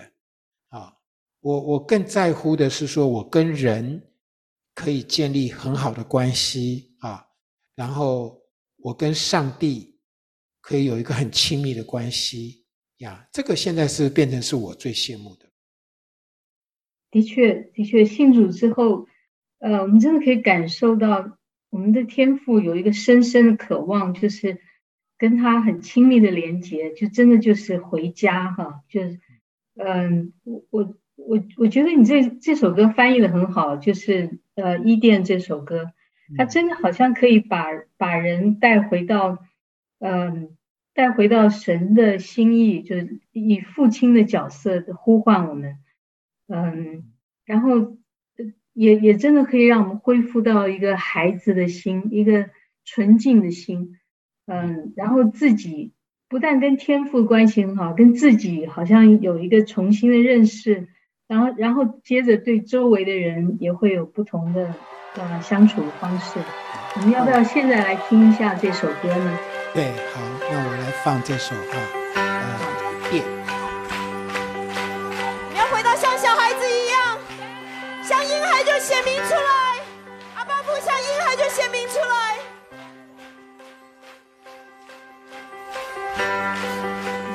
[0.70, 0.94] 啊，
[1.42, 4.02] 我我更在乎的是说我跟人
[4.74, 7.26] 可以建立很好的关系啊，
[7.76, 8.39] 然后
[8.82, 9.98] 我跟上帝
[10.62, 12.66] 可以有一个很亲密的关系。
[13.00, 15.46] 呀，这个现在是变成是我最羡慕的。
[17.12, 19.08] 的确，的确，信主之后，
[19.60, 21.38] 呃，我们真的可以感受到
[21.70, 24.60] 我们的天赋有一个深深的渴望，就是
[25.18, 28.84] 跟他很亲密的连接，就真的就是回家哈。
[28.90, 29.20] 就是，
[29.76, 35.94] 嗯，我我我我觉得你这这首歌翻译的很好，就是呃，伊甸这首歌，
[36.38, 37.66] 它真的好像可以把
[37.98, 39.40] 把人带回到，
[40.00, 40.56] 嗯。
[40.92, 45.78] 带回到神的心意，就是以父亲的角色呼唤我们，
[46.50, 47.06] 嗯，
[47.46, 47.96] 然后
[48.74, 52.50] 也也真的可以让我们恢复到一个孩子的心，一个
[52.84, 53.96] 纯净的心，
[54.46, 55.94] 嗯，然后自己
[56.28, 60.90] 不但跟天父关系很好，跟自己好像有一个重新的认识，
[61.30, 64.76] 然后然后接着对周围的人也会有不同的
[65.42, 66.40] 相处方式。
[66.96, 69.38] 我们要不要现在来听一下这首歌呢？
[69.74, 71.78] 对，好，那我来放这首啊，
[72.16, 72.22] 呃，
[73.10, 73.24] 变。
[75.52, 77.18] 你要回到像小孩子一样，
[78.04, 79.80] 像婴孩就显明出来，
[80.36, 82.40] 阿爸父像婴孩就显明出来。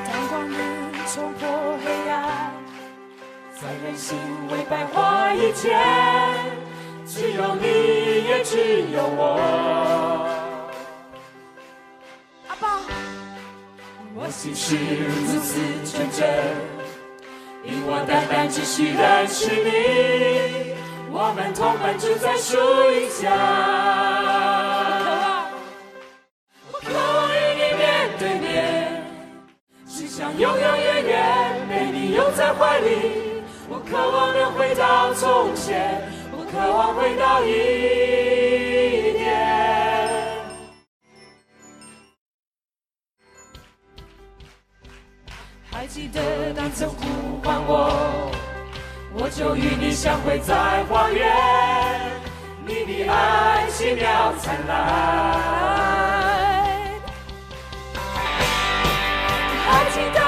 [0.05, 0.57] 当光明
[1.07, 2.51] 冲破黑暗，
[3.55, 4.19] 在人心
[4.51, 5.79] 未白化以前。
[7.17, 9.39] 只有你，也只有我。
[12.49, 12.81] 阿爸，
[14.13, 16.27] 我心是如此纯真，
[17.63, 20.75] 因我单单只需认识你，
[21.09, 22.57] 我们同伴住在树
[22.91, 23.31] 荫下。
[30.07, 36.14] 想永永远远被你拥在怀里，我渴望能回到从前，我
[36.51, 37.51] 渴望回到一
[39.13, 39.25] 点。
[45.71, 48.31] 还记得当曾呼唤我，
[49.13, 51.29] 我就与你相会在花园，
[52.65, 54.73] 你的爱奇妙灿烂。
[59.67, 60.19] 还记得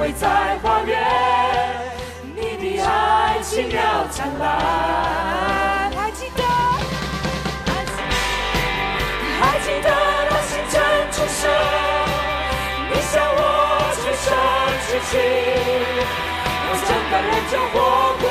[0.00, 0.98] 会在花园，
[2.34, 5.92] 你的爱奇妙灿烂。
[5.94, 6.42] 还记得，
[9.38, 9.90] 还记得
[10.30, 10.80] 那星辰
[11.12, 11.38] 出生。
[13.12, 13.36] 向我
[14.00, 14.26] 全身
[14.86, 15.12] 致敬，
[16.64, 17.76] 我整个人就活
[18.22, 18.24] 过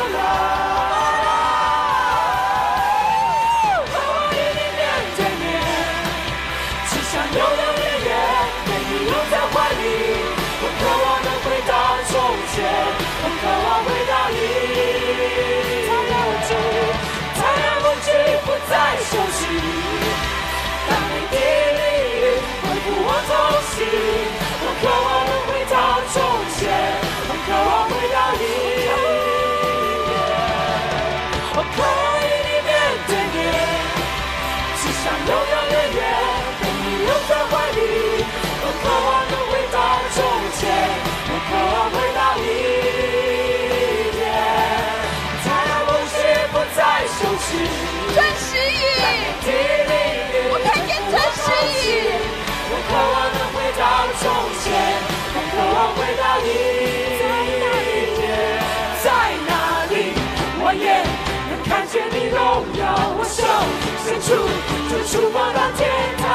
[64.29, 64.45] 伸出，
[64.89, 65.89] 就触摸到天
[66.21, 66.29] 堂。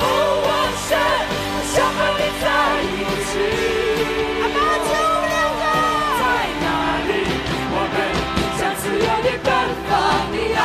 [0.00, 0.04] 哦，
[0.46, 0.48] 我
[0.88, 0.96] 神，
[1.52, 2.44] 我想和你在
[2.88, 3.32] 一起。
[4.40, 5.62] 阿爸，求我两个。
[6.20, 6.22] 在
[6.64, 6.66] 哪
[7.04, 7.12] 里，
[7.68, 7.94] 我们
[8.56, 9.46] 将自由地奔
[9.84, 9.92] 放，
[10.32, 10.58] 你爱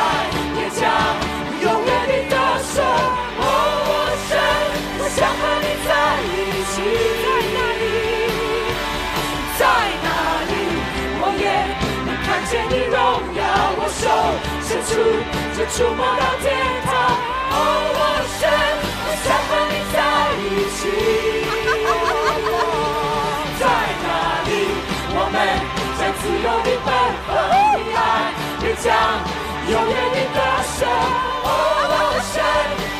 [0.56, 0.82] 也将
[1.60, 2.34] 永远地得
[2.72, 2.80] 胜。
[2.80, 3.44] 哦，
[3.84, 3.92] 我
[4.24, 4.32] 神，
[5.00, 5.88] 我想和你在
[6.24, 6.74] 一起
[9.58, 9.62] 在
[10.00, 10.08] 哪
[10.48, 10.52] 里
[11.20, 11.44] 我也
[12.06, 12.40] 能看。
[12.50, 12.98] 见你荣
[13.36, 13.40] 耀，
[13.78, 14.02] 我手
[14.66, 14.90] 伸出
[15.60, 16.48] 就触摸到天
[16.86, 16.88] 堂。
[17.52, 17.54] 哦，
[17.92, 18.00] 我
[18.40, 18.48] 神，
[19.04, 19.94] 我想和你在
[20.40, 20.42] 一
[20.72, 20.80] 起。
[23.60, 23.62] 在
[24.00, 24.08] 哪
[24.48, 24.50] 里，
[25.12, 25.36] 我们
[25.98, 26.88] 将自由地奔
[27.28, 27.28] 放，
[27.76, 28.00] 你爱
[28.62, 28.88] 也将
[29.68, 30.88] 永远地得胜。
[31.44, 31.46] 哦，
[31.92, 31.92] 我
[32.32, 32.40] 神，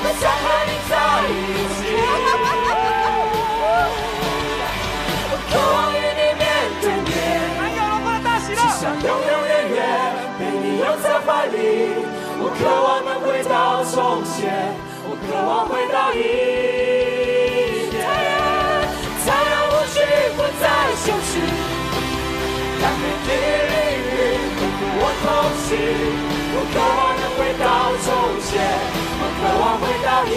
[0.02, 0.92] 我想和你在
[1.32, 1.32] 一
[1.76, 1.80] 起。
[5.32, 5.32] 我
[12.58, 14.74] 渴望能回到从前，
[15.04, 16.18] 我渴望回到以
[17.90, 17.94] 前。
[19.24, 19.96] 太阳无惧，
[20.36, 20.64] 不再
[20.96, 21.32] 休息。
[22.82, 23.28] 当每天
[23.70, 23.74] 灵
[24.10, 24.12] 与
[24.98, 25.24] 我同
[25.64, 25.68] 行，
[26.52, 27.64] 我渴望能回到
[28.02, 28.06] 从
[28.42, 28.50] 前，
[29.20, 30.28] 我渴望回到以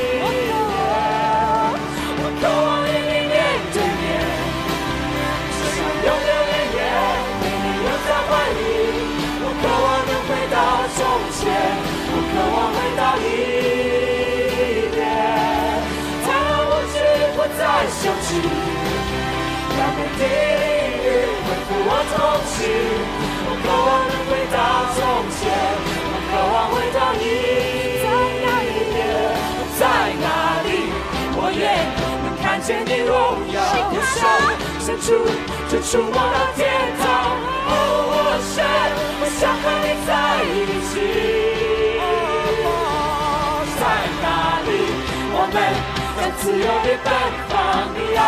[0.00, 0.05] 前。
[18.40, 18.46] 甸。
[18.46, 18.58] 休
[19.66, 21.06] 息，让每滴灵雨
[21.44, 21.90] 恢复我。
[29.78, 29.82] 在
[30.22, 30.26] 哪
[30.64, 30.68] 里，
[31.36, 31.64] 我也
[32.24, 33.12] 能看见你荣
[33.52, 33.56] 耀。
[33.92, 34.18] 我手
[34.80, 35.06] 伸出
[35.68, 36.64] 就触摸到天
[36.98, 37.04] 堂。
[37.68, 37.70] 哦，
[38.08, 38.56] 我神，
[39.20, 40.08] 我想和你在
[40.48, 40.56] 一
[40.88, 40.92] 起。
[43.76, 43.80] 在
[44.22, 44.24] 哪
[44.64, 44.68] 里？
[45.36, 45.54] 我们
[46.38, 47.08] 自由地奔
[47.48, 47.54] 放。
[47.94, 48.20] 你要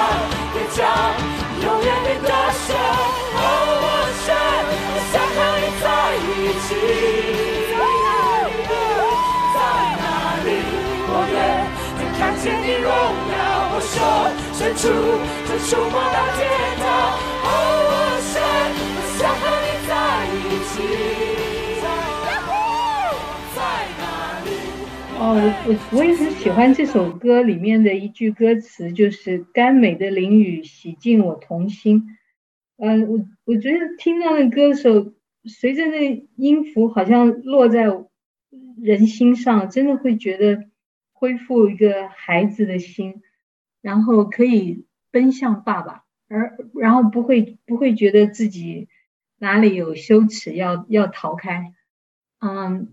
[0.53, 0.79] 对角
[1.63, 2.67] 永远地歌声。
[3.35, 3.41] 哦，
[3.83, 3.87] 我
[4.25, 4.27] 神，
[4.91, 5.87] 我想和你在
[6.23, 6.27] 一
[6.65, 6.69] 起。
[9.55, 9.57] 在
[10.01, 10.03] 哪
[10.45, 10.49] 里？
[11.11, 11.39] 我也
[11.99, 13.37] 能看见你荣耀。
[13.71, 13.95] 我手
[14.55, 14.83] 伸出
[15.49, 16.39] 就触摸到天
[16.81, 16.85] 堂。
[17.45, 17.47] 哦，
[17.89, 17.93] 我
[18.31, 18.35] 神，
[18.95, 19.91] 我想和你在
[20.35, 21.48] 一起。
[25.21, 25.35] 哦，
[25.67, 32.17] 我我也很喜欢这首歌里面的一句歌词，就是“甘美的淋雨洗净我童心”。
[32.79, 35.13] 嗯、呃，我我觉得听到那歌的时候，
[35.45, 37.87] 随着那音符好像落在
[38.81, 40.67] 人心上，真的会觉得
[41.13, 43.21] 恢复一个孩子的心，
[43.83, 48.87] 然后可以奔向爸爸，而然后不会不会觉得自己
[49.39, 51.75] 哪里有羞耻要要逃开。
[52.39, 52.93] 嗯。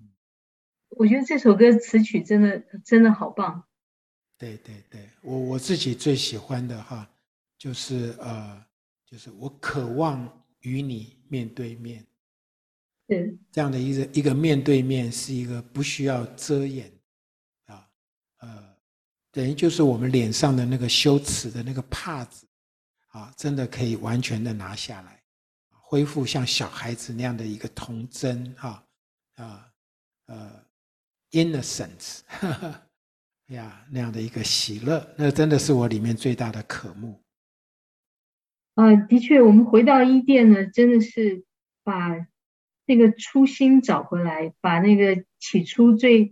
[0.98, 3.64] 我觉得这首歌词曲真的真的好棒。
[4.38, 7.10] 对对对，我我自己最喜欢的哈，
[7.58, 8.66] 就是呃，
[9.06, 10.28] 就是我渴望
[10.62, 12.06] 与你面对面。
[13.08, 16.92] 对，这样的一个一个面对面是一个不需要遮掩
[17.68, 17.88] 啊，
[18.40, 18.76] 呃，
[19.32, 22.48] 等于就是我们脸上的那个羞耻的那个帕子
[23.08, 25.24] 啊，真的可以完全的拿下来，
[25.70, 28.84] 恢复像小孩子那样的一个童真哈
[29.36, 29.72] 啊
[30.26, 30.65] 呃。
[31.36, 32.22] Innocence，
[33.52, 37.22] 呀，那样的一个喜乐，那真的是我里面最大的渴慕。
[38.76, 41.44] 啊、的确，我们回到伊甸呢，真的是
[41.84, 42.26] 把
[42.86, 46.32] 那个初心找回来，把那个起初最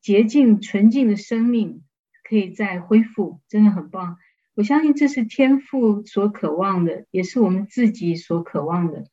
[0.00, 1.84] 洁净、纯净的生命
[2.24, 4.18] 可以再恢复，真的很棒。
[4.54, 9.06] 我相信这是天父所渴望的，也是我们自己所渴望的。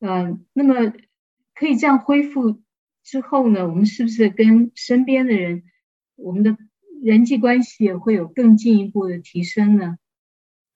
[0.00, 0.94] 嗯、呃，那么
[1.54, 2.62] 可以这样恢复。
[3.08, 5.62] 之后呢，我们是不是跟身边的人，
[6.16, 6.54] 我们的
[7.02, 9.96] 人际关系也会有更进一步的提升呢？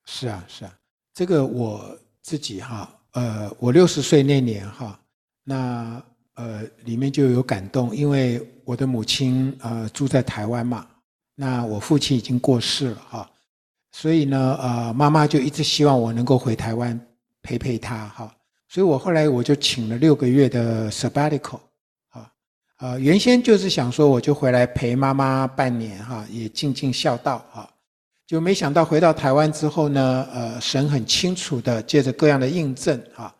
[0.06, 0.72] 是啊，是啊，
[1.12, 4.98] 这个我自己哈，呃，我六十岁那年哈，
[5.44, 6.02] 那
[6.32, 10.86] 呃里面就有感动，因为我的母亲呃住在台湾嘛，
[11.34, 13.30] 那我父亲已经过世了哈，
[13.90, 16.98] 所以呢，呃，妈妈就一直希望我能够回台湾
[17.42, 18.34] 陪陪她哈，
[18.68, 21.60] 所以我后来我就请了六个月的 sabbatical。
[22.82, 27.70] 呃，原先就是想说，我就回来陪妈妈半年哈，也尽尽孝道哈。
[28.26, 33.32] 就没想到回到台湾之后呢，呃，神很清楚的借着各样的印证哈，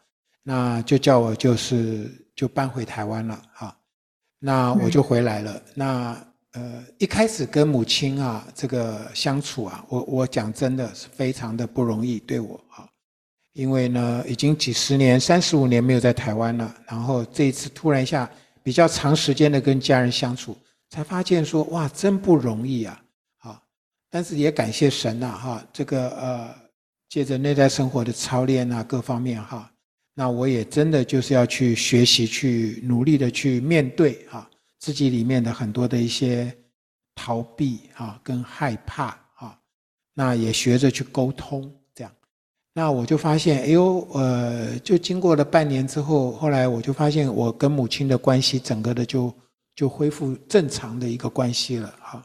[0.45, 3.77] 那就叫我就是就搬回台湾了哈。
[4.39, 5.53] 那我就回来了。
[5.55, 12.89] 嗯、那呃，一开始跟母亲啊这个相处啊，我我讲真的是非常的不容易对我哈，
[13.55, 18.31] 因为呢已经几十年三十五年没有在台湾了，然后这一次突然一下。
[18.63, 20.57] 比较长时间的跟家人相处，
[20.91, 23.03] 才发现说哇，真不容易啊！
[23.39, 23.63] 啊，
[24.09, 26.55] 但是也感谢神呐，哈，这个呃，
[27.09, 29.71] 借着内在生活的操练啊，各方面哈，
[30.15, 34.49] 那我也真的就是要去学习，去努力的去面对哈，
[34.79, 36.57] 自己里面的很多的一些
[37.15, 39.59] 逃避啊，跟害怕啊，
[40.15, 41.73] 那也学着去沟通。
[42.75, 49.31] 那我就发现，哎呦，呃，就经过了半年之后，后来我就发现，我跟母亲的关系整个的就
[49.77, 52.25] 就恢复正常的一个关系了哈。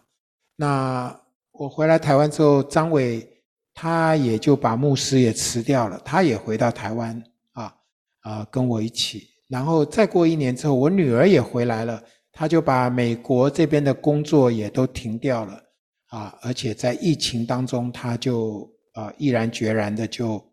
[0.56, 1.14] 那
[1.52, 3.28] 我回来台湾之后，张伟
[3.74, 7.22] 他也就把牧师也辞掉了，他也回到台湾
[7.52, 7.76] 啊
[8.22, 9.28] 啊，跟我一起。
[9.50, 15.62] 然后再过一年之后，我女儿也回来了，他就把美国这边的工作也都停掉了
[16.08, 18.66] 啊，而且在疫情当中，他就。
[18.98, 20.44] 啊，毅然决然的就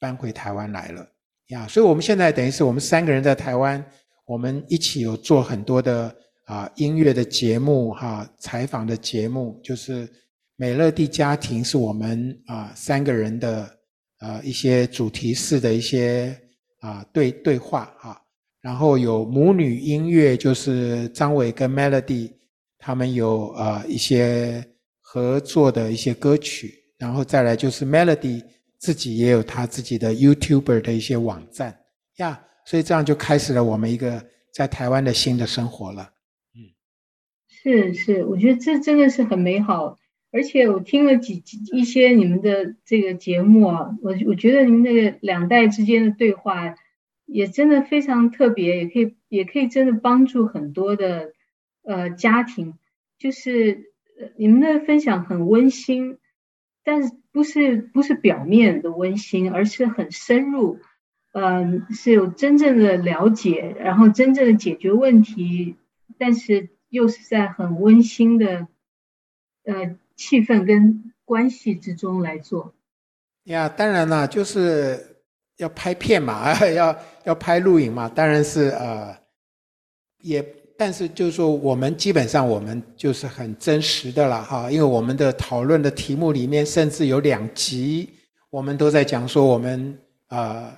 [0.00, 1.08] 搬回台湾来了
[1.50, 3.82] 呀，所以我们现在等于是我们三个人在台湾，
[4.26, 6.12] 我们一起有做很多的
[6.46, 10.10] 啊音乐的节目哈，采访的节目，就是
[10.56, 13.78] 美乐蒂家庭是我们啊三个人的
[14.18, 16.36] 啊一些主题式的一些
[16.80, 18.20] 啊对对话哈，
[18.60, 22.32] 然后有母女音乐，就是张伟跟 Melody
[22.76, 24.66] 他们有啊一些
[25.00, 26.83] 合作的一些歌曲。
[26.98, 28.42] 然后再来就是 Melody
[28.78, 31.80] 自己也有他自己的 YouTuber 的一些网站
[32.16, 36.12] 呀，所以这样就开始了我们一个在台湾的新的生活了。
[36.54, 36.70] 嗯，
[37.48, 39.98] 是是，我觉得这真的是很美好，
[40.30, 46.76] 而且我听了几几一些你们的这个节目啊，我我觉得你们那个两代之间的对话
[47.26, 51.32] 也真的非常特别，也可以也可以真的帮助很多的
[51.82, 52.74] 呃家庭，
[53.18, 53.92] 就是
[54.36, 56.18] 你们的分享很温馨。
[56.84, 60.78] 但是不是不是表面的温馨，而是很深入，
[61.32, 65.76] 嗯，是有真正的了解，然后真正的解决问题，
[66.18, 68.68] 但是又是在很温馨的
[69.64, 72.74] 呃气氛跟关系之中来做。
[73.44, 75.22] 呀，当然了，就是
[75.56, 79.16] 要拍片嘛， 要要拍录影嘛，当然是呃，
[80.20, 80.63] 也。
[80.76, 88.10] 但是就是说，我们基本上我们就是很真实的了哈，因为我们的讨论的题目里面，甚至有两集，
[88.50, 89.96] 我们都在讲说我们
[90.28, 90.72] 呃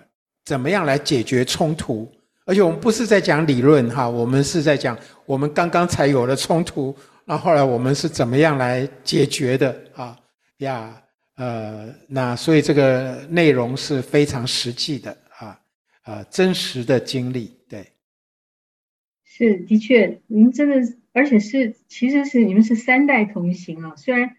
[0.44, 2.06] 怎么样来解决冲突，
[2.44, 6.94] 而且我们不是在讲理论哈，我们是在讲我们刚刚才有了冲突，
[7.24, 10.14] 那后来我们是怎么样来解决的啊
[10.58, 11.02] 呀
[11.36, 15.58] 呃，那所以这个内容是非常实际的啊
[16.04, 17.86] 呃真实的经历对。
[19.38, 23.94] 是，的确，你们真的，而且是，其实是你们是三代同行啊。
[23.94, 24.34] 虽然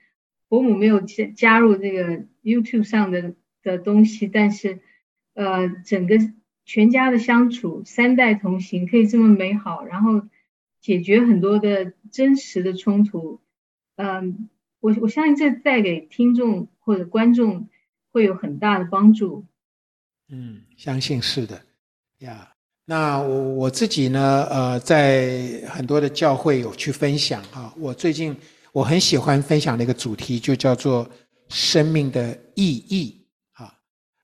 [0.50, 4.80] 伯母没有加加入这个 YouTube 上的的东西，但是，
[5.36, 6.18] 呃，整个
[6.66, 10.28] 全家的相处，三代同行可以这么美好，然后
[10.82, 13.40] 解决很多的真实的冲突。
[13.98, 17.70] 嗯、我我相信这带给听众或者观众
[18.12, 19.46] 会有很大的帮助。
[20.28, 21.62] 嗯，相信是的，
[22.18, 22.57] 呀。
[22.90, 27.74] 那我我自己呢，呃，在很多的教会有去分享哈。
[27.78, 28.34] 我最近
[28.72, 31.06] 我很喜欢分享的一个主题，就叫做
[31.50, 33.78] 生命的意义啊，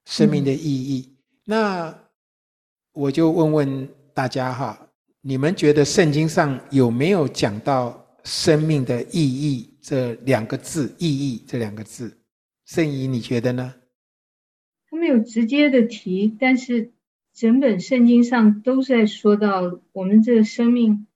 [0.05, 1.09] 生命的意义。
[1.09, 1.17] 嗯。
[1.43, 1.99] 那
[2.93, 4.87] 我就问问大家哈，
[5.19, 10.95] 你们觉得圣经上有没有讲到生命的意义这两个字？
[10.97, 12.17] 意义这两个字，
[12.65, 13.75] 圣仪你觉得呢？
[14.89, 16.93] 他没有直接的提，但是。
[17.33, 21.07] 整本圣经上都在说到我们这个生命，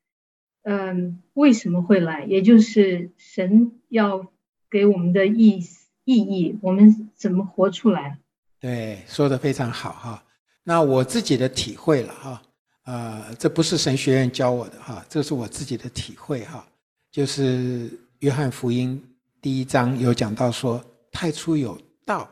[0.63, 2.25] 嗯，为什么会来？
[2.25, 4.27] 也就是神要
[4.69, 5.63] 给我们的意
[6.05, 8.17] 意义，我们怎么活出来？
[8.59, 10.23] 对，说得非常好哈。
[10.63, 12.41] 那我自己的体会了哈，
[12.85, 16.67] 呃，这不是神学院教我的哈，这是我自己的体会哈。
[17.11, 17.89] 就是
[18.19, 19.01] 约翰福音
[19.39, 22.27] 第一章有讲到说，太初有道，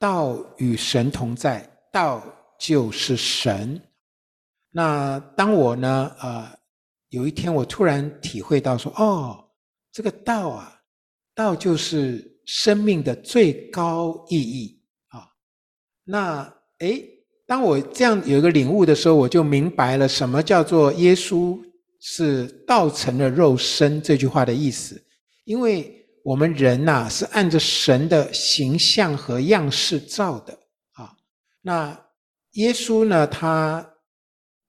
[0.00, 2.20] 道与神同在，道。
[2.58, 3.80] 就是神。
[4.70, 6.46] 那当我呢，呃，
[7.08, 9.44] 有一天我突然体会到说，哦，
[9.92, 10.80] 这个道啊，
[11.34, 15.28] 道就是生命的最高意义啊。
[16.04, 17.02] 那诶，
[17.46, 21.58] 当我这样有一个领悟的时候，我就明白了什么叫做耶稣
[22.00, 25.02] 是道成了肉身这句话的意思。
[25.44, 30.52] 因为我们人呐，是按着神的形象和样式造的
[30.92, 31.16] 啊。
[31.62, 31.98] 那
[32.52, 33.86] 耶稣呢，他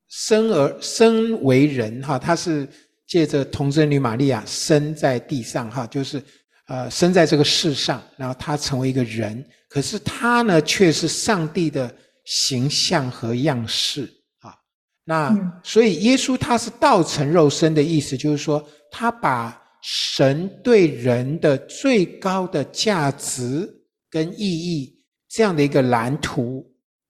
[0.09, 2.67] 生而生为人哈，他是
[3.07, 6.21] 借着童贞女玛利亚生在地上哈，就是
[6.67, 11.91] 呃生在这个世上，然后他成为一个人，可是他呢却是上帝的
[12.25, 14.03] 形象和样式
[14.41, 14.53] 啊。
[15.05, 23.67] 那所以耶稣他是道成肉身的意思，就是说他把神对人的最高的价值
[24.11, 26.68] 跟意义这样的一个蓝图。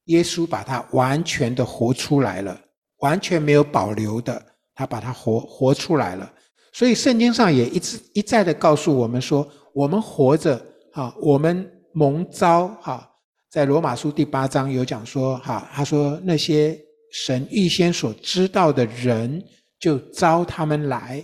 [0.10, 2.60] 耶稣把它完全的活出来了，
[3.00, 4.40] 完全没有保留的，
[4.76, 6.32] 他把它活活出来了。
[6.72, 10.60] 所以圣经上也一直一再的告诉我们说，我们活着
[10.94, 13.10] 啊，我们蒙召哈，
[13.52, 16.80] 在罗马书第八章有讲说哈，他说那些
[17.12, 19.44] 神预先所知道的人，
[19.80, 21.24] 就召他们来，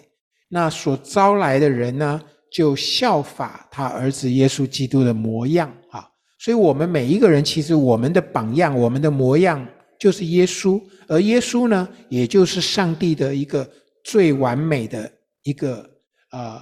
[0.49, 2.21] 那所召来的人呢，
[2.51, 6.07] 就效法他儿子耶稣基督的模样啊。
[6.45, 9.67] 所以，我们每一个人，其实我们的榜样、我们的模样，
[9.97, 10.79] 就是耶稣。
[11.07, 13.67] 而耶稣呢，也就是上帝的一个
[14.03, 15.83] 最完美的一个
[16.29, 16.61] 呃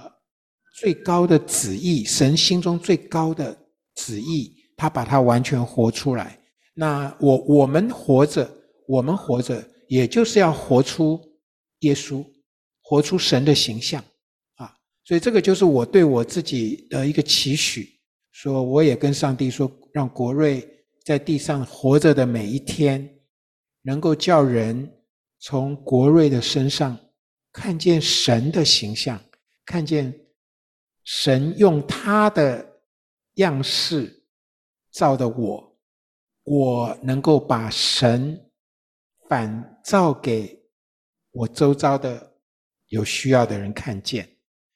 [0.78, 3.54] 最高的旨意，神心中最高的
[3.96, 6.38] 旨意，他把它完全活出来。
[6.74, 8.50] 那我我们活着，
[8.88, 11.20] 我们活着，也就是要活出
[11.80, 12.24] 耶稣，
[12.80, 14.02] 活出神的形象
[14.54, 14.72] 啊。
[15.04, 17.90] 所以，这个就是我对我自己的一个期许。
[18.34, 20.68] 说，我也跟上帝说，让国瑞
[21.04, 23.08] 在地上活着的每一天，
[23.82, 24.92] 能够叫人
[25.38, 26.98] 从国瑞的身上
[27.52, 29.22] 看见神的形象，
[29.64, 30.12] 看见
[31.04, 32.82] 神用他的
[33.34, 34.24] 样式
[34.90, 35.78] 造的我，
[36.42, 38.50] 我能够把神
[39.28, 40.60] 反照给
[41.30, 42.34] 我周遭的
[42.88, 44.28] 有需要的人看见，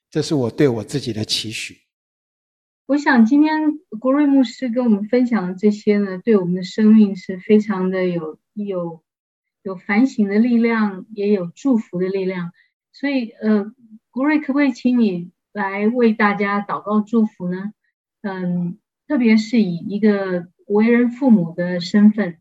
[0.09, 1.88] 这是我对我自己的期许。
[2.89, 9.03] 我想今天国瑞牧师跟我们分享的这些呢，对我们的生命是非常的有有
[9.63, 12.51] 有反省的力量，也有祝福的力量。
[12.91, 13.75] 所以，呃，
[14.11, 17.75] 国瑞可不可以请你来为大家祷告祝福呢？
[18.23, 22.39] 嗯，特别是以一个为人父母的身份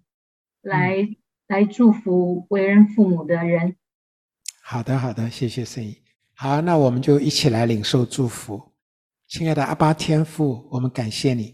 [0.61, 1.15] 来、嗯、
[1.47, 3.75] 来祝福为人父母的人。
[4.63, 5.97] 好的，好的，谢谢圣意。
[6.33, 8.66] 好，那我们就一起来领受祝福。
[9.27, 11.53] 亲爱的阿巴天父，我们感谢你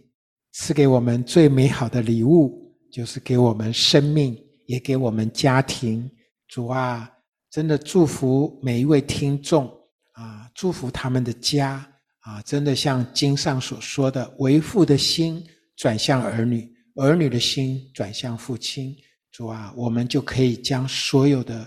[0.52, 6.08] 赐给我们最美好的礼物，就是给我们生命，也给我们家庭。
[6.48, 7.12] 主啊，
[7.50, 9.66] 真的祝福每一位听众
[10.12, 11.84] 啊，祝福他们的家
[12.20, 15.44] 啊，真的像经上所说的，为父的心
[15.76, 18.96] 转向儿女，儿女的心转向父亲。
[19.32, 21.58] 主啊，我们就可以将所有的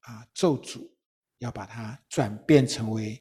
[0.00, 0.86] 啊咒诅，
[1.38, 3.18] 要把它转变成为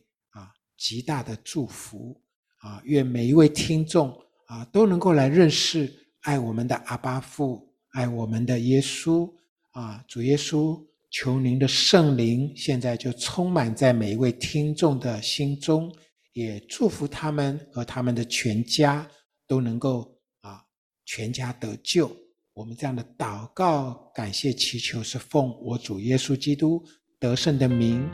[0.77, 2.21] 极大的祝福
[2.59, 2.81] 啊！
[2.85, 4.15] 愿每一位听众
[4.45, 9.29] 啊都能够来认识爱我们的阿巴父，爱我们的耶稣
[9.71, 10.03] 啊！
[10.07, 15.91] 主耶稣，求您的圣灵现在就充满在每一位听众的心中，
[16.33, 19.07] 也祝福他们和他们的全家
[19.47, 20.61] 都能够啊
[21.05, 22.15] 全家得救。
[22.53, 26.83] 我们这样的祷告、感谢、祈求，是奉我主耶稣基督
[27.19, 28.07] 得胜的名，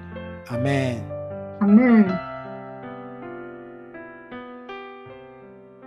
[0.48, 1.02] 阿门，
[1.62, 2.33] 阿门。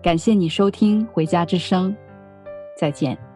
[0.00, 1.90] 感谢你收听《回家之声》，
[2.78, 3.27] 再见。